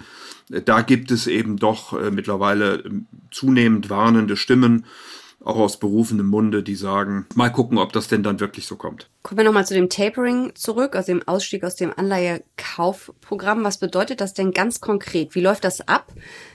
da 0.48 0.80
gibt 0.80 1.10
es 1.10 1.26
eben 1.26 1.58
doch 1.58 1.92
mittlerweile 2.10 2.82
zunehmend 3.30 3.90
warnende 3.90 4.38
Stimmen. 4.38 4.86
Auch 5.42 5.56
aus 5.56 5.78
berufenem 5.78 6.26
Munde, 6.26 6.62
die 6.62 6.74
sagen, 6.74 7.26
mal 7.34 7.48
gucken, 7.48 7.78
ob 7.78 7.92
das 7.92 8.08
denn 8.08 8.22
dann 8.22 8.40
wirklich 8.40 8.66
so 8.66 8.76
kommt. 8.76 9.08
Kommen 9.22 9.38
wir 9.38 9.44
nochmal 9.44 9.66
zu 9.66 9.74
dem 9.74 9.88
Tapering 9.88 10.52
zurück, 10.54 10.94
also 10.94 11.12
dem 11.12 11.26
Ausstieg 11.26 11.64
aus 11.64 11.76
dem 11.76 11.92
Anleihekaufprogramm. 11.96 13.64
Was 13.64 13.78
bedeutet 13.78 14.20
das 14.20 14.34
denn 14.34 14.52
ganz 14.52 14.80
konkret? 14.80 15.34
Wie 15.34 15.40
läuft 15.40 15.64
das 15.64 15.86
ab? 15.88 16.12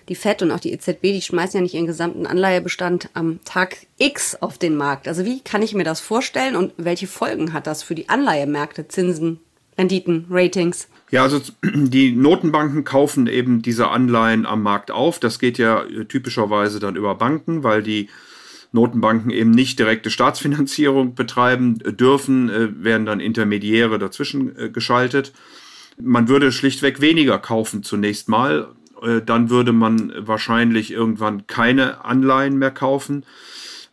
Die 0.07 0.15
FED 0.15 0.43
und 0.43 0.51
auch 0.51 0.59
die 0.59 0.71
EZB, 0.71 1.01
die 1.01 1.21
schmeißen 1.21 1.57
ja 1.57 1.61
nicht 1.61 1.73
ihren 1.73 1.87
gesamten 1.87 2.27
Anleihebestand 2.27 3.09
am 3.15 3.39
Tag 3.43 3.77
X 3.97 4.35
auf 4.39 4.59
den 4.59 4.75
Markt. 4.75 5.07
Also 5.07 5.25
wie 5.25 5.41
kann 5.41 5.63
ich 5.63 5.73
mir 5.73 5.83
das 5.83 5.99
vorstellen 5.99 6.55
und 6.55 6.73
welche 6.77 7.07
Folgen 7.07 7.53
hat 7.53 7.65
das 7.65 7.81
für 7.81 7.95
die 7.95 8.09
Anleihemärkte, 8.09 8.87
Zinsen, 8.87 9.39
Renditen, 9.79 10.27
Ratings? 10.29 10.87
Ja, 11.09 11.23
also 11.23 11.41
die 11.63 12.11
Notenbanken 12.11 12.83
kaufen 12.83 13.25
eben 13.25 13.63
diese 13.63 13.87
Anleihen 13.87 14.45
am 14.45 14.61
Markt 14.61 14.91
auf. 14.91 15.19
Das 15.19 15.39
geht 15.39 15.57
ja 15.57 15.83
typischerweise 16.07 16.79
dann 16.79 16.95
über 16.95 17.15
Banken, 17.15 17.63
weil 17.63 17.81
die 17.81 18.09
Notenbanken 18.71 19.31
eben 19.31 19.51
nicht 19.51 19.79
direkte 19.79 20.09
Staatsfinanzierung 20.09 21.15
betreiben 21.15 21.77
dürfen, 21.79 22.49
äh, 22.49 22.83
werden 22.83 23.05
dann 23.05 23.19
Intermediäre 23.19 23.99
dazwischen 23.99 24.57
äh, 24.57 24.69
geschaltet. 24.69 25.33
Man 26.01 26.27
würde 26.27 26.51
schlichtweg 26.51 27.01
weniger 27.01 27.39
kaufen 27.39 27.83
zunächst 27.83 28.27
mal. 28.29 28.69
Dann 29.25 29.49
würde 29.49 29.71
man 29.71 30.11
wahrscheinlich 30.17 30.91
irgendwann 30.91 31.47
keine 31.47 32.03
Anleihen 32.05 32.57
mehr 32.57 32.71
kaufen 32.71 33.23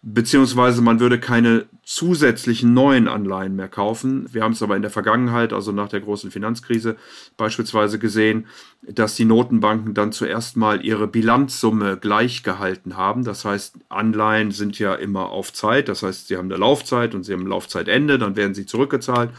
beziehungsweise 0.03 0.83
man 0.83 1.01
würde 1.01 1.19
keine 1.19 1.67
zusätzlichen 1.85 2.75
neuen 2.75 3.09
Anleihen 3.09 3.57
mehr 3.57 3.69
kaufen. 3.69 4.27
Wir 4.33 4.45
haben 4.45 4.53
es 4.53 4.63
aber 4.63 4.77
in 4.77 4.83
der 4.83 4.91
Vergangenheit, 4.91 5.53
also 5.53 5.73
nach 5.73 5.89
der 5.89 6.01
großen 6.01 6.31
Finanzkrise 6.31 6.97
beispielsweise 7.37 7.99
gesehen, 7.99 8.47
dass 8.83 9.17
die 9.17 9.25
Notenbanken 9.25 9.93
dann 9.93 10.13
zuerst 10.13 10.57
mal 10.57 10.85
ihre 10.85 11.09
Bilanzsumme 11.09 11.97
gleich 11.97 12.45
gehalten 12.45 12.97
haben. 12.97 13.25
Das 13.25 13.45
heißt, 13.45 13.77
Anleihen 13.89 14.53
sind 14.53 14.79
ja 14.79 14.95
immer 14.95 15.31
auf 15.31 15.53
Zeit, 15.53 15.89
das 15.89 16.05
heißt, 16.05 16.29
sie 16.29 16.37
haben 16.37 16.51
eine 16.51 16.57
Laufzeit 16.57 17.17
und 17.17 17.25
sie 17.25 17.33
haben 17.33 17.43
ein 17.43 17.49
Laufzeitende, 17.49 18.19
dann 18.19 18.37
werden 18.37 18.55
sie 18.55 18.67
zurückgezahlt. 18.67 19.31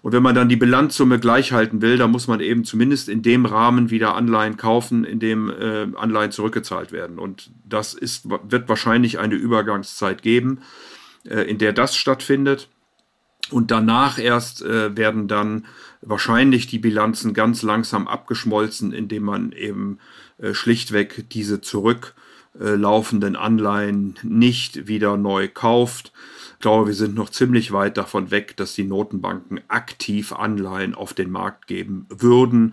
Und 0.00 0.12
wenn 0.12 0.22
man 0.22 0.34
dann 0.34 0.50
die 0.50 0.56
Bilanzsumme 0.56 1.18
gleich 1.18 1.52
halten 1.52 1.80
will, 1.80 1.96
dann 1.96 2.10
muss 2.10 2.28
man 2.28 2.40
eben 2.40 2.64
zumindest 2.64 3.08
in 3.08 3.22
dem 3.22 3.46
Rahmen 3.46 3.88
wieder 3.88 4.14
Anleihen 4.14 4.58
kaufen, 4.58 5.04
in 5.04 5.18
dem 5.18 5.48
äh, 5.48 5.86
Anleihen 5.96 6.30
zurückgezahlt 6.30 6.92
werden. 6.92 7.18
Und 7.18 7.50
das 7.66 7.94
ist, 7.94 8.28
wird 8.28 8.68
wahrscheinlich 8.68 9.18
eine 9.18 9.34
Übergangszeit 9.34 10.20
geben, 10.20 10.60
in 11.24 11.58
der 11.58 11.72
das 11.72 11.96
stattfindet. 11.96 12.68
Und 13.50 13.70
danach 13.70 14.18
erst 14.18 14.62
äh, 14.62 14.96
werden 14.96 15.28
dann 15.28 15.66
wahrscheinlich 16.00 16.66
die 16.66 16.78
Bilanzen 16.78 17.34
ganz 17.34 17.62
langsam 17.62 18.08
abgeschmolzen, 18.08 18.92
indem 18.92 19.24
man 19.24 19.52
eben 19.52 19.98
äh, 20.38 20.54
schlichtweg 20.54 21.28
diese 21.30 21.60
zurücklaufenden 21.60 23.36
Anleihen 23.36 24.14
nicht 24.22 24.86
wieder 24.86 25.16
neu 25.16 25.48
kauft 25.48 26.12
glaube, 26.64 26.86
wir 26.86 26.94
sind 26.94 27.14
noch 27.14 27.28
ziemlich 27.28 27.72
weit 27.72 27.98
davon 27.98 28.30
weg, 28.30 28.56
dass 28.56 28.72
die 28.72 28.84
Notenbanken 28.84 29.60
aktiv 29.68 30.32
Anleihen 30.32 30.94
auf 30.94 31.12
den 31.12 31.30
Markt 31.30 31.66
geben 31.66 32.06
würden. 32.08 32.72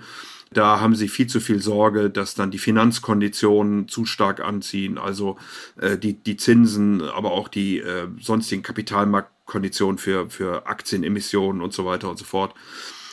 Da 0.53 0.81
haben 0.81 0.95
sie 0.95 1.07
viel 1.07 1.27
zu 1.27 1.39
viel 1.39 1.61
Sorge, 1.61 2.09
dass 2.09 2.35
dann 2.35 2.51
die 2.51 2.57
Finanzkonditionen 2.57 3.87
zu 3.87 4.05
stark 4.05 4.41
anziehen, 4.41 4.97
also 4.97 5.37
äh, 5.79 5.97
die, 5.97 6.13
die 6.13 6.35
Zinsen, 6.35 7.01
aber 7.01 7.31
auch 7.31 7.47
die 7.47 7.79
äh, 7.79 8.07
sonstigen 8.19 8.61
Kapitalmarktkonditionen 8.61 9.97
für, 9.97 10.29
für 10.29 10.67
Aktienemissionen 10.67 11.61
und 11.61 11.71
so 11.71 11.85
weiter 11.85 12.09
und 12.09 12.19
so 12.19 12.25
fort. 12.25 12.53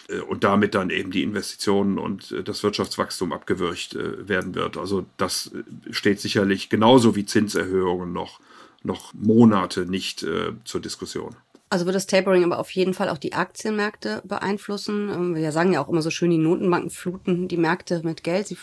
Äh, 0.09 0.18
und 0.18 0.42
damit 0.42 0.75
dann 0.75 0.90
eben 0.90 1.12
die 1.12 1.23
Investitionen 1.23 1.99
und 1.99 2.33
äh, 2.33 2.42
das 2.42 2.64
Wirtschaftswachstum 2.64 3.33
abgewürgt 3.33 3.95
äh, 3.95 4.28
werden 4.28 4.57
wird. 4.57 4.76
Also 4.76 5.07
das 5.16 5.52
steht 5.92 6.21
sicherlich 6.21 6.71
genauso 6.71 7.14
wie 7.14 7.25
Zinserhöhungen 7.25 8.12
noch 8.12 8.40
noch 8.85 9.12
Monate 9.14 9.87
nicht 9.87 10.23
äh, 10.23 10.52
zur 10.64 10.80
Diskussion. 10.80 11.35
Also 11.70 11.84
wird 11.84 11.96
das 11.96 12.06
Tapering 12.06 12.44
aber 12.44 12.58
auf 12.58 12.70
jeden 12.70 12.94
Fall 12.94 13.10
auch 13.10 13.18
die 13.18 13.34
Aktienmärkte 13.34 14.22
beeinflussen. 14.25 15.10
Ähm, 15.10 15.34
wir 15.34 15.52
sagen 15.52 15.72
ja 15.72 15.82
auch 15.82 15.88
immer 15.88 16.02
so 16.02 16.10
schön, 16.10 16.30
die 16.30 16.38
Notenbanken 16.38 16.90
fluten 16.90 17.48
die 17.48 17.56
Märkte 17.56 18.00
mit 18.04 18.25
Geld. 18.25 18.54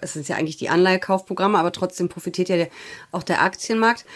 Es 0.00 0.16
ist 0.16 0.28
ja 0.28 0.36
eigentlich 0.36 0.56
die 0.56 0.70
Anleihekaufprogramme, 0.70 1.58
aber 1.58 1.72
trotzdem 1.72 2.08
profitiert 2.08 2.48
ja 2.48 2.56
der, 2.56 2.68
auch 3.12 3.22
der 3.22 3.42
Aktienmarkt. 3.42 4.06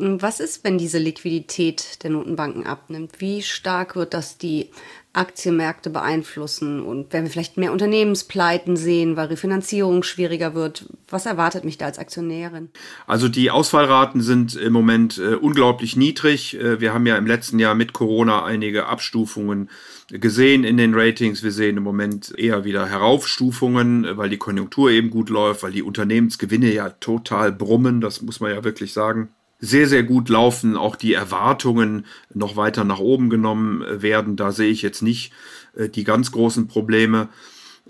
Was 0.00 0.40
ist, 0.40 0.64
wenn 0.64 0.78
diese 0.78 0.98
Liquidität 0.98 2.02
der 2.02 2.10
Notenbanken 2.10 2.66
abnimmt? 2.66 3.20
Wie 3.20 3.42
stark 3.42 3.96
wird 3.96 4.14
das 4.14 4.38
die 4.38 4.70
Aktienmärkte 5.12 5.90
beeinflussen 5.90 6.80
und 6.80 7.12
werden 7.12 7.24
wir 7.24 7.32
vielleicht 7.32 7.56
mehr 7.56 7.72
Unternehmenspleiten 7.72 8.76
sehen, 8.76 9.16
weil 9.16 9.26
Refinanzierung 9.26 10.04
schwieriger 10.04 10.54
wird. 10.54 10.86
Was 11.08 11.26
erwartet 11.26 11.64
mich 11.64 11.78
da 11.78 11.86
als 11.86 11.98
Aktionärin? 11.98 12.68
Also 13.08 13.28
die 13.28 13.50
Ausfallraten 13.50 14.20
sind 14.20 14.54
im 14.54 14.72
Moment 14.72 15.18
äh, 15.18 15.34
unglaublich 15.34 15.96
niedrig. 15.96 16.56
Äh, 16.56 16.80
wir 16.80 16.94
haben 16.94 17.06
ja 17.06 17.16
im 17.16 17.26
letzten 17.26 17.58
Jahr 17.58 17.74
mit 17.74 17.92
Corona 17.92 18.44
einige 18.44 18.86
Abstufungen 18.86 19.68
gesehen 20.08 20.62
in 20.62 20.76
den 20.76 20.94
Ratings. 20.94 21.42
Wir 21.42 21.52
sehen 21.52 21.76
im 21.76 21.82
Moment 21.82 22.32
eher 22.38 22.64
wieder 22.64 22.86
Heraufstufungen, 22.86 24.04
äh, 24.04 24.16
weil 24.16 24.30
die 24.30 24.38
Konjunktur 24.38 24.92
eben 24.92 25.10
gut 25.10 25.28
läuft, 25.28 25.64
weil 25.64 25.72
die 25.72 25.82
Unternehmensgewinne 25.82 26.72
ja 26.72 26.88
total 26.88 27.50
brummen. 27.50 28.00
Das 28.00 28.22
muss 28.22 28.38
man 28.38 28.52
ja 28.52 28.62
wirklich 28.62 28.92
sagen 28.92 29.30
sehr, 29.60 29.86
sehr 29.86 30.02
gut 30.02 30.28
laufen, 30.28 30.76
auch 30.76 30.96
die 30.96 31.12
Erwartungen 31.12 32.06
noch 32.32 32.56
weiter 32.56 32.84
nach 32.84 32.98
oben 32.98 33.30
genommen 33.30 33.84
werden. 34.02 34.36
Da 34.36 34.52
sehe 34.52 34.70
ich 34.70 34.82
jetzt 34.82 35.02
nicht 35.02 35.32
äh, 35.76 35.88
die 35.88 36.04
ganz 36.04 36.32
großen 36.32 36.66
Probleme. 36.66 37.28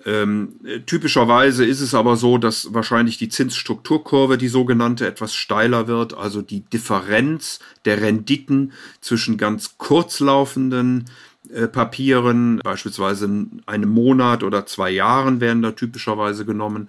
Ähm, 0.06 0.60
typischerweise 0.86 1.64
ist 1.64 1.80
es 1.80 1.94
aber 1.94 2.16
so, 2.16 2.38
dass 2.38 2.72
wahrscheinlich 2.72 3.18
die 3.18 3.28
Zinsstrukturkurve, 3.28 4.38
die 4.38 4.48
sogenannte, 4.48 5.06
etwas 5.06 5.34
steiler 5.34 5.88
wird. 5.88 6.14
Also 6.14 6.42
die 6.42 6.60
Differenz 6.60 7.60
der 7.84 8.00
Renditen 8.00 8.72
zwischen 9.00 9.36
ganz 9.36 9.76
kurzlaufenden 9.78 11.04
äh, 11.52 11.66
Papieren, 11.66 12.60
beispielsweise 12.64 13.46
einem 13.66 13.90
Monat 13.90 14.42
oder 14.42 14.66
zwei 14.66 14.90
Jahren 14.90 15.40
werden 15.40 15.62
da 15.62 15.72
typischerweise 15.72 16.44
genommen, 16.44 16.88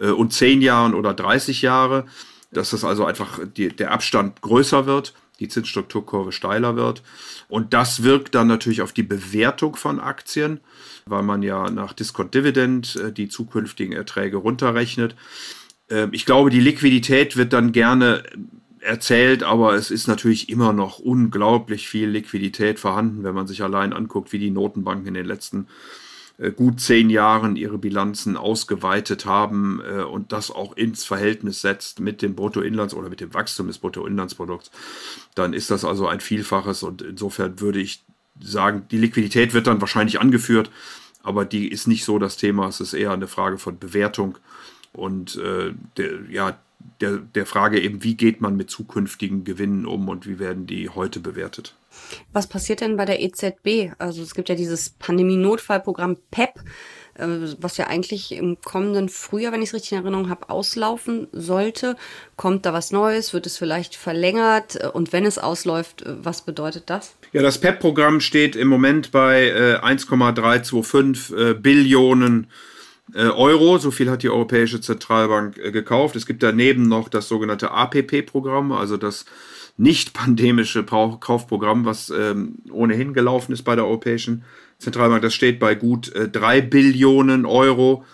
äh, 0.00 0.08
und 0.08 0.32
zehn 0.32 0.62
Jahren 0.62 0.94
oder 0.94 1.14
30 1.14 1.62
Jahre 1.62 2.06
dass 2.52 2.70
das 2.70 2.84
also 2.84 3.04
einfach 3.04 3.40
die, 3.56 3.68
der 3.68 3.90
Abstand 3.90 4.40
größer 4.42 4.86
wird, 4.86 5.14
die 5.40 5.48
Zinsstrukturkurve 5.48 6.32
steiler 6.32 6.76
wird. 6.76 7.02
Und 7.48 7.74
das 7.74 8.02
wirkt 8.02 8.34
dann 8.34 8.46
natürlich 8.46 8.82
auf 8.82 8.92
die 8.92 9.02
Bewertung 9.02 9.76
von 9.76 9.98
Aktien, 9.98 10.60
weil 11.06 11.22
man 11.22 11.42
ja 11.42 11.68
nach 11.70 11.92
Discount 11.92 12.34
Dividend 12.34 12.96
äh, 12.96 13.12
die 13.12 13.28
zukünftigen 13.28 13.94
Erträge 13.94 14.36
runterrechnet. 14.36 15.16
Ähm, 15.90 16.10
ich 16.12 16.26
glaube, 16.26 16.50
die 16.50 16.60
Liquidität 16.60 17.36
wird 17.36 17.52
dann 17.52 17.72
gerne 17.72 18.22
erzählt, 18.80 19.42
aber 19.42 19.74
es 19.74 19.90
ist 19.90 20.08
natürlich 20.08 20.48
immer 20.48 20.72
noch 20.72 20.98
unglaublich 20.98 21.88
viel 21.88 22.08
Liquidität 22.08 22.80
vorhanden, 22.80 23.22
wenn 23.24 23.34
man 23.34 23.46
sich 23.46 23.62
allein 23.62 23.92
anguckt, 23.92 24.32
wie 24.32 24.38
die 24.38 24.50
Notenbanken 24.50 25.08
in 25.08 25.14
den 25.14 25.26
letzten 25.26 25.68
gut 26.56 26.80
zehn 26.80 27.10
Jahren 27.10 27.56
ihre 27.56 27.78
Bilanzen 27.78 28.36
ausgeweitet 28.36 29.26
haben 29.26 29.80
äh, 29.86 30.02
und 30.02 30.32
das 30.32 30.50
auch 30.50 30.76
ins 30.76 31.04
Verhältnis 31.04 31.60
setzt 31.60 32.00
mit 32.00 32.22
dem 32.22 32.34
Bruttoinlands- 32.34 32.94
oder 32.94 33.08
mit 33.08 33.20
dem 33.20 33.34
Wachstum 33.34 33.66
des 33.68 33.78
Bruttoinlandsprodukts, 33.78 34.70
dann 35.34 35.52
ist 35.52 35.70
das 35.70 35.84
also 35.84 36.08
ein 36.08 36.20
Vielfaches. 36.20 36.82
Und 36.82 37.02
insofern 37.02 37.60
würde 37.60 37.80
ich 37.80 38.04
sagen, 38.40 38.86
die 38.90 38.98
Liquidität 38.98 39.54
wird 39.54 39.66
dann 39.66 39.80
wahrscheinlich 39.80 40.20
angeführt, 40.20 40.70
aber 41.22 41.44
die 41.44 41.68
ist 41.68 41.86
nicht 41.86 42.04
so 42.04 42.18
das 42.18 42.36
Thema, 42.36 42.66
es 42.66 42.80
ist 42.80 42.94
eher 42.94 43.12
eine 43.12 43.28
Frage 43.28 43.58
von 43.58 43.78
Bewertung. 43.78 44.38
Und 44.92 45.36
äh, 45.36 45.72
der, 45.96 46.30
ja, 46.30 46.58
der, 47.00 47.18
der 47.18 47.46
Frage 47.46 47.80
eben, 47.80 48.02
wie 48.04 48.16
geht 48.16 48.40
man 48.40 48.56
mit 48.56 48.70
zukünftigen 48.70 49.44
Gewinnen 49.44 49.86
um 49.86 50.08
und 50.08 50.26
wie 50.26 50.38
werden 50.38 50.66
die 50.66 50.88
heute 50.88 51.20
bewertet. 51.20 51.74
Was 52.32 52.46
passiert 52.46 52.80
denn 52.80 52.96
bei 52.96 53.04
der 53.04 53.20
EZB? 53.20 53.92
Also 53.98 54.22
es 54.22 54.34
gibt 54.34 54.48
ja 54.48 54.54
dieses 54.54 54.90
Pandemie-Notfallprogramm 54.90 56.16
PEP, 56.30 56.60
äh, 57.14 57.26
was 57.58 57.76
ja 57.76 57.88
eigentlich 57.88 58.32
im 58.32 58.58
kommenden 58.62 59.08
Frühjahr, 59.08 59.52
wenn 59.52 59.60
ich 59.60 59.68
es 59.70 59.74
richtig 59.74 59.92
in 59.92 59.98
Erinnerung 59.98 60.30
habe, 60.30 60.48
auslaufen 60.48 61.26
sollte. 61.32 61.96
Kommt 62.36 62.64
da 62.64 62.72
was 62.72 62.92
Neues? 62.92 63.34
Wird 63.34 63.46
es 63.46 63.58
vielleicht 63.58 63.96
verlängert? 63.96 64.76
Und 64.94 65.12
wenn 65.12 65.26
es 65.26 65.38
ausläuft, 65.38 66.02
äh, 66.02 66.14
was 66.24 66.42
bedeutet 66.42 66.84
das? 66.86 67.14
Ja, 67.32 67.42
das 67.42 67.58
PEP-Programm 67.58 68.20
steht 68.20 68.56
im 68.56 68.68
Moment 68.68 69.10
bei 69.10 69.48
äh, 69.48 69.76
1,325 69.82 71.36
äh, 71.36 71.54
Billionen 71.54 72.44
Euro. 72.44 72.71
So 73.10 73.90
viel 73.90 74.10
hat 74.10 74.22
die 74.22 74.30
Europäische 74.30 74.80
Zentralbank 74.80 75.56
gekauft. 75.56 76.16
Es 76.16 76.26
gibt 76.26 76.42
daneben 76.42 76.88
noch 76.88 77.08
das 77.08 77.28
sogenannte 77.28 77.70
APP-Programm, 77.70 78.72
also 78.72 78.96
das 78.96 79.26
nicht 79.76 80.12
pandemische 80.12 80.84
Kaufprogramm, 80.84 81.84
was 81.84 82.10
ähm, 82.10 82.56
ohnehin 82.70 83.14
gelaufen 83.14 83.52
ist 83.52 83.62
bei 83.62 83.74
der 83.74 83.86
Europäischen 83.86 84.44
Zentralbank. 84.78 85.22
Das 85.22 85.34
steht 85.34 85.58
bei 85.58 85.74
gut 85.74 86.14
äh, 86.14 86.28
3 86.28 86.60
Billionen 86.60 87.46
Euro. 87.46 88.04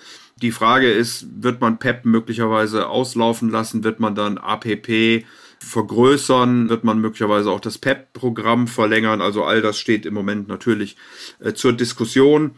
Die 0.41 0.53
Frage 0.53 0.91
ist, 0.91 1.27
wird 1.43 1.61
man 1.61 1.79
PEP 1.79 2.05
möglicherweise 2.05 2.89
auslaufen 2.89 3.51
lassen? 3.51 3.83
Wird 3.83 3.99
man 3.99 4.15
dann 4.15 4.39
APP 4.39 5.25
vergrößern? 5.59 6.69
Wird 6.69 6.85
man 6.85 7.01
möglicherweise 7.01 7.51
auch 7.51 7.61
das 7.61 7.79
PEP-Programm 7.79 8.69
verlängern? 8.69 9.21
Also 9.21 9.43
all 9.43 9.61
das 9.61 9.79
steht 9.79 10.07
im 10.07 10.15
Moment 10.15 10.47
natürlich 10.47 10.97
äh, 11.41 11.55
zur 11.55 11.73
Diskussion. 11.73 12.53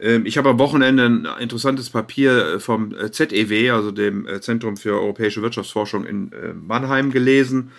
Ähm, 0.00 0.26
ich 0.26 0.38
habe 0.38 0.48
am 0.48 0.58
Wochenende 0.58 1.04
ein 1.04 1.26
interessantes 1.40 1.90
Papier 1.90 2.54
äh, 2.54 2.60
vom 2.60 2.94
äh, 2.94 3.10
ZEW, 3.10 3.70
also 3.72 3.90
dem 3.90 4.26
äh, 4.26 4.40
Zentrum 4.40 4.76
für 4.76 4.94
europäische 4.94 5.42
Wirtschaftsforschung 5.42 6.04
in 6.04 6.30
Mannheim, 6.66 7.10
gelesen 7.10 7.70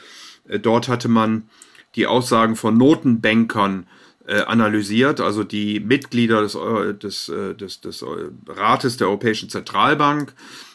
dort 0.64 0.88
hatte 0.88 1.08
man 1.08 1.44
die 1.96 2.08
Aussagen 2.08 2.56
von 2.56 2.76
Notenbankern 2.76 3.86
analysiert, 4.26 5.20
also 5.20 5.44
die 5.44 5.80
Mitglieder 5.80 6.42
des, 6.42 6.58
des, 7.02 7.32
des, 7.60 7.82
des 7.82 8.06
Rates 8.48 8.98
der 8.98 9.08
Europäischen 9.08 9.50
Zentralbank, 9.50 10.34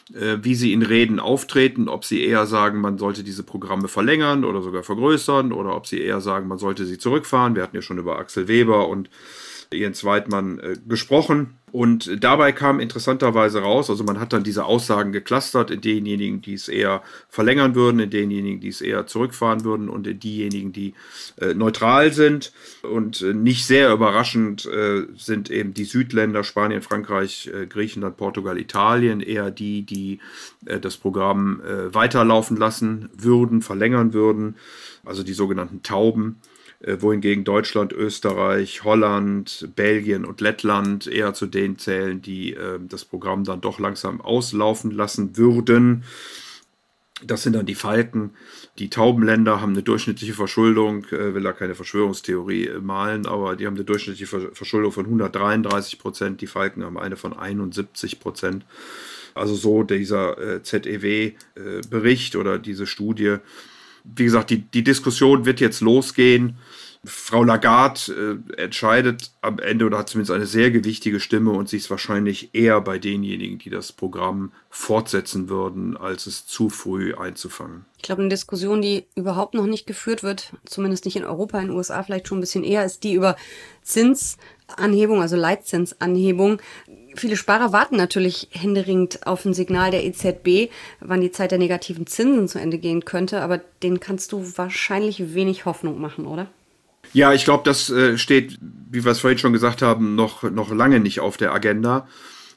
wie 0.09 0.55
sie 0.55 0.73
in 0.73 0.83
Reden 0.83 1.19
auftreten, 1.19 1.89
ob 1.89 2.05
sie 2.05 2.23
eher 2.23 2.45
sagen, 2.45 2.79
man 2.79 2.97
sollte 2.97 3.23
diese 3.23 3.43
Programme 3.43 3.89
verlängern 3.89 4.45
oder 4.45 4.61
sogar 4.61 4.83
vergrößern 4.83 5.51
oder 5.51 5.75
ob 5.75 5.85
sie 5.85 6.01
eher 6.01 6.21
sagen, 6.21 6.47
man 6.47 6.59
sollte 6.59 6.85
sie 6.85 6.97
zurückfahren. 6.97 7.55
Wir 7.55 7.63
hatten 7.63 7.75
ja 7.75 7.81
schon 7.81 7.97
über 7.97 8.19
Axel 8.19 8.47
Weber 8.47 8.87
und 8.87 9.09
Jens 9.73 10.03
Weidmann 10.03 10.59
äh, 10.59 10.75
gesprochen. 10.87 11.57
Und 11.73 12.23
dabei 12.23 12.53
kam 12.53 12.79
interessanterweise 12.79 13.61
raus, 13.61 13.89
also 13.89 14.05
man 14.05 14.21
hat 14.21 14.31
dann 14.31 14.43
diese 14.43 14.63
Aussagen 14.63 15.11
geklustert 15.11 15.69
in 15.69 15.81
denjenigen, 15.81 16.41
die 16.41 16.53
es 16.53 16.69
eher 16.69 17.03
verlängern 17.27 17.75
würden, 17.75 17.99
in 17.99 18.09
denjenigen, 18.09 18.61
die 18.61 18.69
es 18.69 18.79
eher 18.79 19.05
zurückfahren 19.05 19.65
würden 19.65 19.89
und 19.89 20.07
in 20.07 20.17
diejenigen, 20.17 20.71
die 20.71 20.93
äh, 21.41 21.53
neutral 21.53 22.13
sind. 22.13 22.53
Und 22.83 23.21
äh, 23.21 23.33
nicht 23.33 23.67
sehr 23.67 23.91
überraschend 23.91 24.65
äh, 24.65 25.07
sind 25.17 25.51
eben 25.51 25.73
die 25.73 25.83
Südländer, 25.83 26.45
Spanien, 26.45 26.81
Frankreich, 26.81 27.51
äh, 27.53 27.67
Griechenland, 27.67 28.15
Portugal, 28.15 28.57
Italien, 28.57 29.19
eher 29.19 29.51
die, 29.51 29.81
die 29.81 30.19
äh, 30.65 30.79
das 30.79 30.95
Programm 30.95 31.61
weiterlaufen 31.91 32.55
lassen 32.57 33.09
würden, 33.15 33.61
verlängern 33.61 34.13
würden, 34.13 34.55
also 35.05 35.23
die 35.23 35.33
sogenannten 35.33 35.83
Tauben. 35.83 36.37
Äh, 36.79 37.01
wohingegen 37.01 37.43
Deutschland, 37.43 37.91
Österreich, 37.91 38.83
Holland, 38.83 39.69
Belgien 39.75 40.25
und 40.25 40.41
Lettland 40.41 41.07
eher 41.07 41.33
zu 41.33 41.47
denen 41.47 41.79
zählen, 41.79 42.21
die 42.21 42.53
äh, 42.53 42.79
das 42.87 43.03
Programm 43.03 43.43
dann 43.43 43.61
doch 43.61 43.79
langsam 43.79 44.21
auslaufen 44.21 44.91
lassen 44.91 45.37
würden. 45.37 46.03
Das 47.25 47.41
sind 47.41 47.53
dann 47.53 47.65
die 47.65 47.73
Falken. 47.73 48.35
Die 48.77 48.91
Taubenländer 48.91 49.59
haben 49.59 49.71
eine 49.71 49.81
durchschnittliche 49.81 50.33
Verschuldung, 50.33 51.05
äh, 51.05 51.33
will 51.33 51.41
da 51.41 51.51
keine 51.51 51.73
Verschwörungstheorie 51.73 52.67
äh, 52.67 52.79
malen, 52.79 53.25
aber 53.25 53.55
die 53.55 53.65
haben 53.65 53.73
eine 53.73 53.83
durchschnittliche 53.85 54.27
Verschuldung 54.27 54.91
von 54.91 55.05
133 55.05 55.97
Prozent. 55.97 56.41
Die 56.41 56.47
Falken 56.47 56.83
haben 56.83 56.99
eine 56.99 57.15
von 57.15 57.33
71 57.33 58.19
Prozent. 58.19 58.65
Also 59.33 59.55
so 59.55 59.83
dieser 59.83 60.63
ZEW-Bericht 60.63 62.35
oder 62.35 62.57
diese 62.57 62.87
Studie 62.87 63.37
wie 64.15 64.25
gesagt, 64.25 64.49
die, 64.49 64.61
die 64.61 64.83
Diskussion 64.83 65.45
wird 65.45 65.59
jetzt 65.59 65.81
losgehen. 65.81 66.57
Frau 67.07 67.43
Lagarde 67.43 68.41
äh, 68.57 68.61
entscheidet 68.61 69.31
am 69.41 69.59
Ende 69.59 69.85
oder 69.85 69.99
hat 69.99 70.09
zumindest 70.09 70.31
eine 70.31 70.45
sehr 70.45 70.71
gewichtige 70.71 71.19
Stimme 71.19 71.51
und 71.51 71.69
sie 71.69 71.77
ist 71.77 71.89
wahrscheinlich 71.89 72.49
eher 72.53 72.81
bei 72.81 72.99
denjenigen, 72.99 73.59
die 73.59 73.69
das 73.69 73.91
Programm 73.91 74.51
fortsetzen 74.69 75.47
würden, 75.47 75.95
als 75.95 76.27
es 76.27 76.45
zu 76.45 76.69
früh 76.69 77.13
einzufangen. 77.15 77.85
Ich 77.97 78.03
glaube, 78.03 78.21
eine 78.21 78.29
Diskussion, 78.29 78.81
die 78.81 79.05
überhaupt 79.15 79.53
noch 79.53 79.67
nicht 79.67 79.87
geführt 79.87 80.23
wird, 80.23 80.53
zumindest 80.65 81.05
nicht 81.05 81.15
in 81.15 81.23
Europa, 81.23 81.59
in 81.59 81.67
den 81.67 81.77
USA 81.77 82.03
vielleicht 82.03 82.27
schon 82.27 82.39
ein 82.39 82.41
bisschen 82.41 82.63
eher, 82.63 82.83
ist 82.83 83.03
die 83.03 83.13
über 83.13 83.37
Zinsanhebung, 83.83 85.21
also 85.21 85.35
Leitzinsanhebung. 85.35 86.61
Viele 87.17 87.35
Sparer 87.35 87.73
warten 87.73 87.97
natürlich 87.97 88.47
händeringend 88.51 89.25
auf 89.25 89.43
ein 89.43 89.53
Signal 89.53 89.91
der 89.91 90.05
EZB, 90.05 90.71
wann 90.99 91.21
die 91.21 91.31
Zeit 91.31 91.51
der 91.51 91.57
negativen 91.57 92.05
Zinsen 92.05 92.47
zu 92.47 92.59
Ende 92.59 92.77
gehen 92.77 93.05
könnte, 93.05 93.41
aber 93.41 93.59
denen 93.81 93.99
kannst 93.99 94.31
du 94.31 94.53
wahrscheinlich 94.55 95.33
wenig 95.33 95.65
Hoffnung 95.65 95.99
machen, 95.99 96.25
oder? 96.25 96.47
Ja, 97.13 97.33
ich 97.33 97.45
glaube, 97.45 97.63
das 97.63 97.89
äh, 97.89 98.17
steht, 98.17 98.59
wie 98.61 99.03
wir 99.03 99.11
es 99.11 99.19
vorhin 99.19 99.39
schon 99.39 99.53
gesagt 99.53 99.81
haben, 99.81 100.15
noch, 100.15 100.43
noch 100.43 100.71
lange 100.71 100.99
nicht 100.99 101.19
auf 101.19 101.37
der 101.37 101.53
Agenda. 101.53 102.07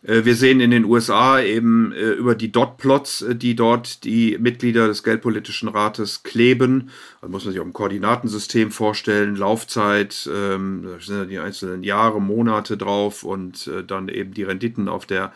Äh, 0.03 0.25
wir 0.25 0.35
sehen 0.35 0.61
in 0.61 0.71
den 0.71 0.85
USA 0.85 1.41
eben 1.41 1.93
äh, 1.93 2.13
über 2.13 2.35
die 2.35 2.53
Dot-Plots, 2.53 3.23
äh, 3.23 3.35
die 3.35 3.55
dort 3.55 4.05
die 4.05 4.39
Mitglieder 4.39 4.87
des 4.87 5.03
Geldpolitischen 5.03 5.69
Rates 5.69 6.23
kleben. 6.23 6.91
Da 7.21 7.29
muss 7.29 7.45
man 7.45 7.53
sich 7.53 7.61
auch 7.61 7.67
ein 7.67 7.73
Koordinatensystem 7.73 8.71
vorstellen, 8.71 9.37
Laufzeit, 9.37 10.29
ähm, 10.33 10.83
da 10.85 11.05
sind 11.05 11.31
die 11.31 11.39
einzelnen 11.39 11.83
Jahre, 11.83 12.21
Monate 12.21 12.77
drauf 12.77 13.25
und 13.25 13.71
dann 13.87 14.09
eben 14.09 14.35
die 14.35 14.43
Renditen 14.43 14.89
auf 14.89 15.07
der 15.07 15.33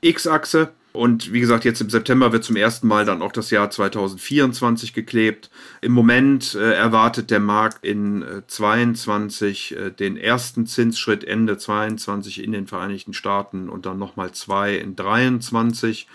X-Achse. 0.00 0.72
Und 0.92 1.32
wie 1.32 1.40
gesagt, 1.40 1.64
jetzt 1.64 1.80
im 1.80 1.90
September 1.90 2.32
wird 2.32 2.44
zum 2.44 2.56
ersten 2.56 2.88
Mal 2.88 3.04
dann 3.04 3.22
auch 3.22 3.32
das 3.32 3.50
Jahr 3.50 3.70
2024 3.70 4.94
geklebt. 4.94 5.50
Im 5.80 5.92
Moment 5.92 6.54
äh, 6.54 6.72
erwartet 6.72 7.30
der 7.30 7.40
Markt 7.40 7.84
in 7.84 8.22
äh, 8.22 8.46
22 8.46 9.76
äh, 9.76 9.90
den 9.90 10.16
ersten 10.16 10.66
Zinsschritt 10.66 11.24
Ende 11.24 11.58
22 11.58 12.42
in 12.42 12.52
den 12.52 12.66
Vereinigten 12.66 13.12
Staaten 13.12 13.68
und 13.68 13.86
dann 13.86 13.98
nochmal 13.98 14.32
zwei 14.32 14.76
in 14.76 14.96
23. 14.96 16.08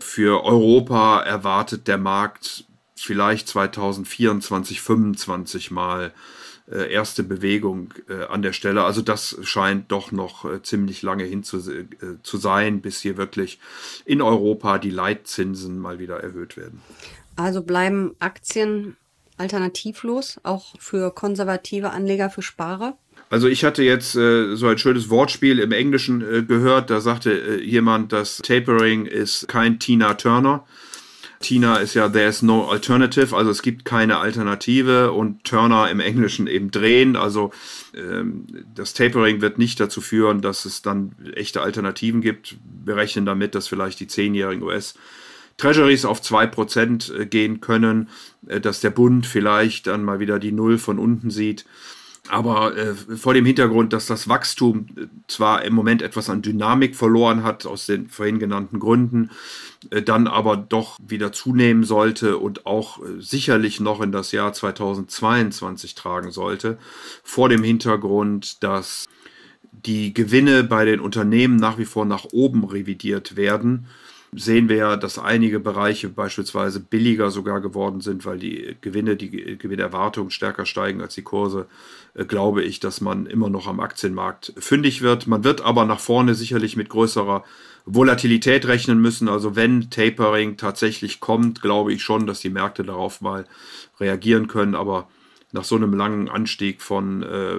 Für 0.00 0.44
Europa 0.44 1.20
erwartet 1.20 1.86
der 1.86 1.98
Markt 1.98 2.64
vielleicht 2.96 3.48
2024, 3.48 4.80
25 4.80 5.70
mal 5.70 6.12
erste 6.70 7.22
Bewegung 7.22 7.92
äh, 8.08 8.24
an 8.24 8.42
der 8.42 8.52
Stelle. 8.52 8.84
Also 8.84 9.02
das 9.02 9.38
scheint 9.42 9.90
doch 9.90 10.12
noch 10.12 10.44
äh, 10.44 10.62
ziemlich 10.62 11.02
lange 11.02 11.24
hin 11.24 11.42
zu, 11.42 11.58
äh, 11.58 11.86
zu 12.22 12.36
sein, 12.36 12.80
bis 12.80 13.00
hier 13.00 13.16
wirklich 13.16 13.58
in 14.04 14.22
Europa 14.22 14.78
die 14.78 14.90
Leitzinsen 14.90 15.78
mal 15.78 15.98
wieder 15.98 16.20
erhöht 16.20 16.56
werden. 16.56 16.80
Also 17.36 17.62
bleiben 17.62 18.14
Aktien 18.18 18.96
alternativlos, 19.36 20.38
auch 20.42 20.74
für 20.78 21.10
konservative 21.12 21.90
Anleger, 21.90 22.30
für 22.30 22.42
Sparer? 22.42 22.96
Also 23.30 23.46
ich 23.46 23.64
hatte 23.64 23.82
jetzt 23.82 24.16
äh, 24.16 24.56
so 24.56 24.66
ein 24.66 24.78
schönes 24.78 25.08
Wortspiel 25.08 25.60
im 25.60 25.72
Englischen 25.72 26.20
äh, 26.20 26.42
gehört, 26.42 26.90
da 26.90 27.00
sagte 27.00 27.32
äh, 27.32 27.62
jemand, 27.62 28.12
dass 28.12 28.38
Tapering 28.38 29.06
ist 29.06 29.46
kein 29.48 29.78
Tina 29.78 30.14
Turner. 30.14 30.66
Tina 31.40 31.76
ist 31.76 31.94
ja 31.94 32.08
There's 32.10 32.42
no 32.42 32.68
alternative, 32.68 33.34
also 33.34 33.50
es 33.50 33.62
gibt 33.62 33.86
keine 33.86 34.18
Alternative 34.18 35.12
und 35.12 35.42
Turner 35.42 35.90
im 35.90 35.98
Englischen 35.98 36.46
eben 36.46 36.70
drehen. 36.70 37.16
Also 37.16 37.50
ähm, 37.94 38.46
das 38.74 38.92
Tapering 38.92 39.40
wird 39.40 39.56
nicht 39.56 39.80
dazu 39.80 40.02
führen, 40.02 40.42
dass 40.42 40.66
es 40.66 40.82
dann 40.82 41.12
echte 41.34 41.62
Alternativen 41.62 42.20
gibt. 42.20 42.56
Wir 42.84 42.96
rechnen 42.96 43.24
damit, 43.24 43.54
dass 43.54 43.68
vielleicht 43.68 44.00
die 44.00 44.06
zehnjährigen 44.06 44.62
US 44.62 44.94
Treasuries 45.56 46.04
auf 46.04 46.20
2% 46.20 47.14
äh, 47.14 47.26
gehen 47.26 47.62
können, 47.62 48.10
äh, 48.46 48.60
dass 48.60 48.80
der 48.80 48.90
Bund 48.90 49.26
vielleicht 49.26 49.86
dann 49.86 50.04
mal 50.04 50.20
wieder 50.20 50.38
die 50.38 50.52
Null 50.52 50.76
von 50.76 50.98
unten 50.98 51.30
sieht. 51.30 51.64
Aber 52.28 52.76
äh, 52.76 52.94
vor 52.94 53.34
dem 53.34 53.46
Hintergrund, 53.46 53.92
dass 53.92 54.06
das 54.06 54.28
Wachstum 54.28 54.86
äh, 54.96 55.06
zwar 55.26 55.64
im 55.64 55.74
Moment 55.74 56.02
etwas 56.02 56.28
an 56.28 56.42
Dynamik 56.42 56.94
verloren 56.94 57.42
hat, 57.42 57.66
aus 57.66 57.86
den 57.86 58.08
vorhin 58.08 58.38
genannten 58.38 58.78
Gründen, 58.78 59.30
äh, 59.90 60.02
dann 60.02 60.26
aber 60.26 60.56
doch 60.56 60.98
wieder 61.04 61.32
zunehmen 61.32 61.82
sollte 61.84 62.38
und 62.38 62.66
auch 62.66 63.00
äh, 63.00 63.20
sicherlich 63.20 63.80
noch 63.80 64.00
in 64.00 64.12
das 64.12 64.32
Jahr 64.32 64.52
2022 64.52 65.94
tragen 65.94 66.30
sollte, 66.30 66.78
vor 67.24 67.48
dem 67.48 67.64
Hintergrund, 67.64 68.62
dass 68.62 69.06
die 69.72 70.12
Gewinne 70.12 70.62
bei 70.62 70.84
den 70.84 71.00
Unternehmen 71.00 71.56
nach 71.56 71.78
wie 71.78 71.84
vor 71.84 72.04
nach 72.04 72.26
oben 72.32 72.64
revidiert 72.64 73.36
werden 73.36 73.86
sehen 74.32 74.68
wir 74.68 74.76
ja, 74.76 74.96
dass 74.96 75.18
einige 75.18 75.58
Bereiche 75.58 76.08
beispielsweise 76.08 76.80
billiger 76.80 77.30
sogar 77.30 77.60
geworden 77.60 78.00
sind, 78.00 78.24
weil 78.24 78.38
die 78.38 78.76
Gewinne, 78.80 79.16
die 79.16 79.58
Gewinnerwartungen 79.58 80.30
stärker 80.30 80.66
steigen 80.66 81.00
als 81.00 81.14
die 81.14 81.22
Kurse, 81.22 81.66
äh, 82.14 82.24
glaube 82.24 82.62
ich, 82.62 82.80
dass 82.80 83.00
man 83.00 83.26
immer 83.26 83.50
noch 83.50 83.66
am 83.66 83.80
Aktienmarkt 83.80 84.52
fündig 84.58 85.02
wird. 85.02 85.26
Man 85.26 85.42
wird 85.42 85.62
aber 85.62 85.84
nach 85.84 86.00
vorne 86.00 86.34
sicherlich 86.34 86.76
mit 86.76 86.88
größerer 86.88 87.44
Volatilität 87.86 88.66
rechnen 88.66 89.00
müssen. 89.00 89.28
Also 89.28 89.56
wenn 89.56 89.90
Tapering 89.90 90.56
tatsächlich 90.56 91.18
kommt, 91.18 91.60
glaube 91.60 91.92
ich 91.92 92.02
schon, 92.02 92.26
dass 92.26 92.40
die 92.40 92.50
Märkte 92.50 92.84
darauf 92.84 93.20
mal 93.20 93.46
reagieren 93.98 94.46
können. 94.46 94.76
Aber 94.76 95.08
nach 95.52 95.64
so 95.64 95.76
einem 95.76 95.94
langen 95.94 96.28
Anstieg 96.28 96.80
von 96.80 97.22
äh, 97.22 97.56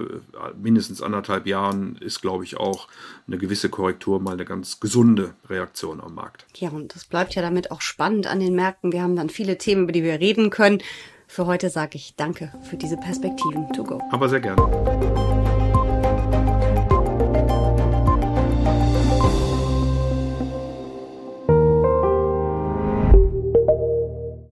mindestens 0.60 1.02
anderthalb 1.02 1.46
Jahren 1.46 1.96
ist, 1.96 2.22
glaube 2.22 2.44
ich, 2.44 2.56
auch 2.56 2.88
eine 3.26 3.38
gewisse 3.38 3.68
Korrektur 3.68 4.20
mal 4.20 4.32
eine 4.32 4.44
ganz 4.44 4.80
gesunde 4.80 5.34
Reaktion 5.48 6.00
am 6.00 6.14
Markt. 6.14 6.46
Ja, 6.56 6.70
und 6.70 6.94
das 6.94 7.04
bleibt 7.04 7.34
ja 7.34 7.42
damit 7.42 7.70
auch 7.70 7.80
spannend 7.80 8.26
an 8.26 8.40
den 8.40 8.54
Märkten. 8.54 8.92
Wir 8.92 9.02
haben 9.02 9.16
dann 9.16 9.30
viele 9.30 9.58
Themen, 9.58 9.84
über 9.84 9.92
die 9.92 10.02
wir 10.02 10.20
reden 10.20 10.50
können. 10.50 10.82
Für 11.26 11.46
heute 11.46 11.70
sage 11.70 11.96
ich 11.96 12.14
danke 12.16 12.52
für 12.68 12.76
diese 12.76 12.96
Perspektiven 12.96 13.72
to 13.72 13.84
go. 13.84 14.00
Aber 14.10 14.28
sehr 14.28 14.40
gerne. 14.40 15.51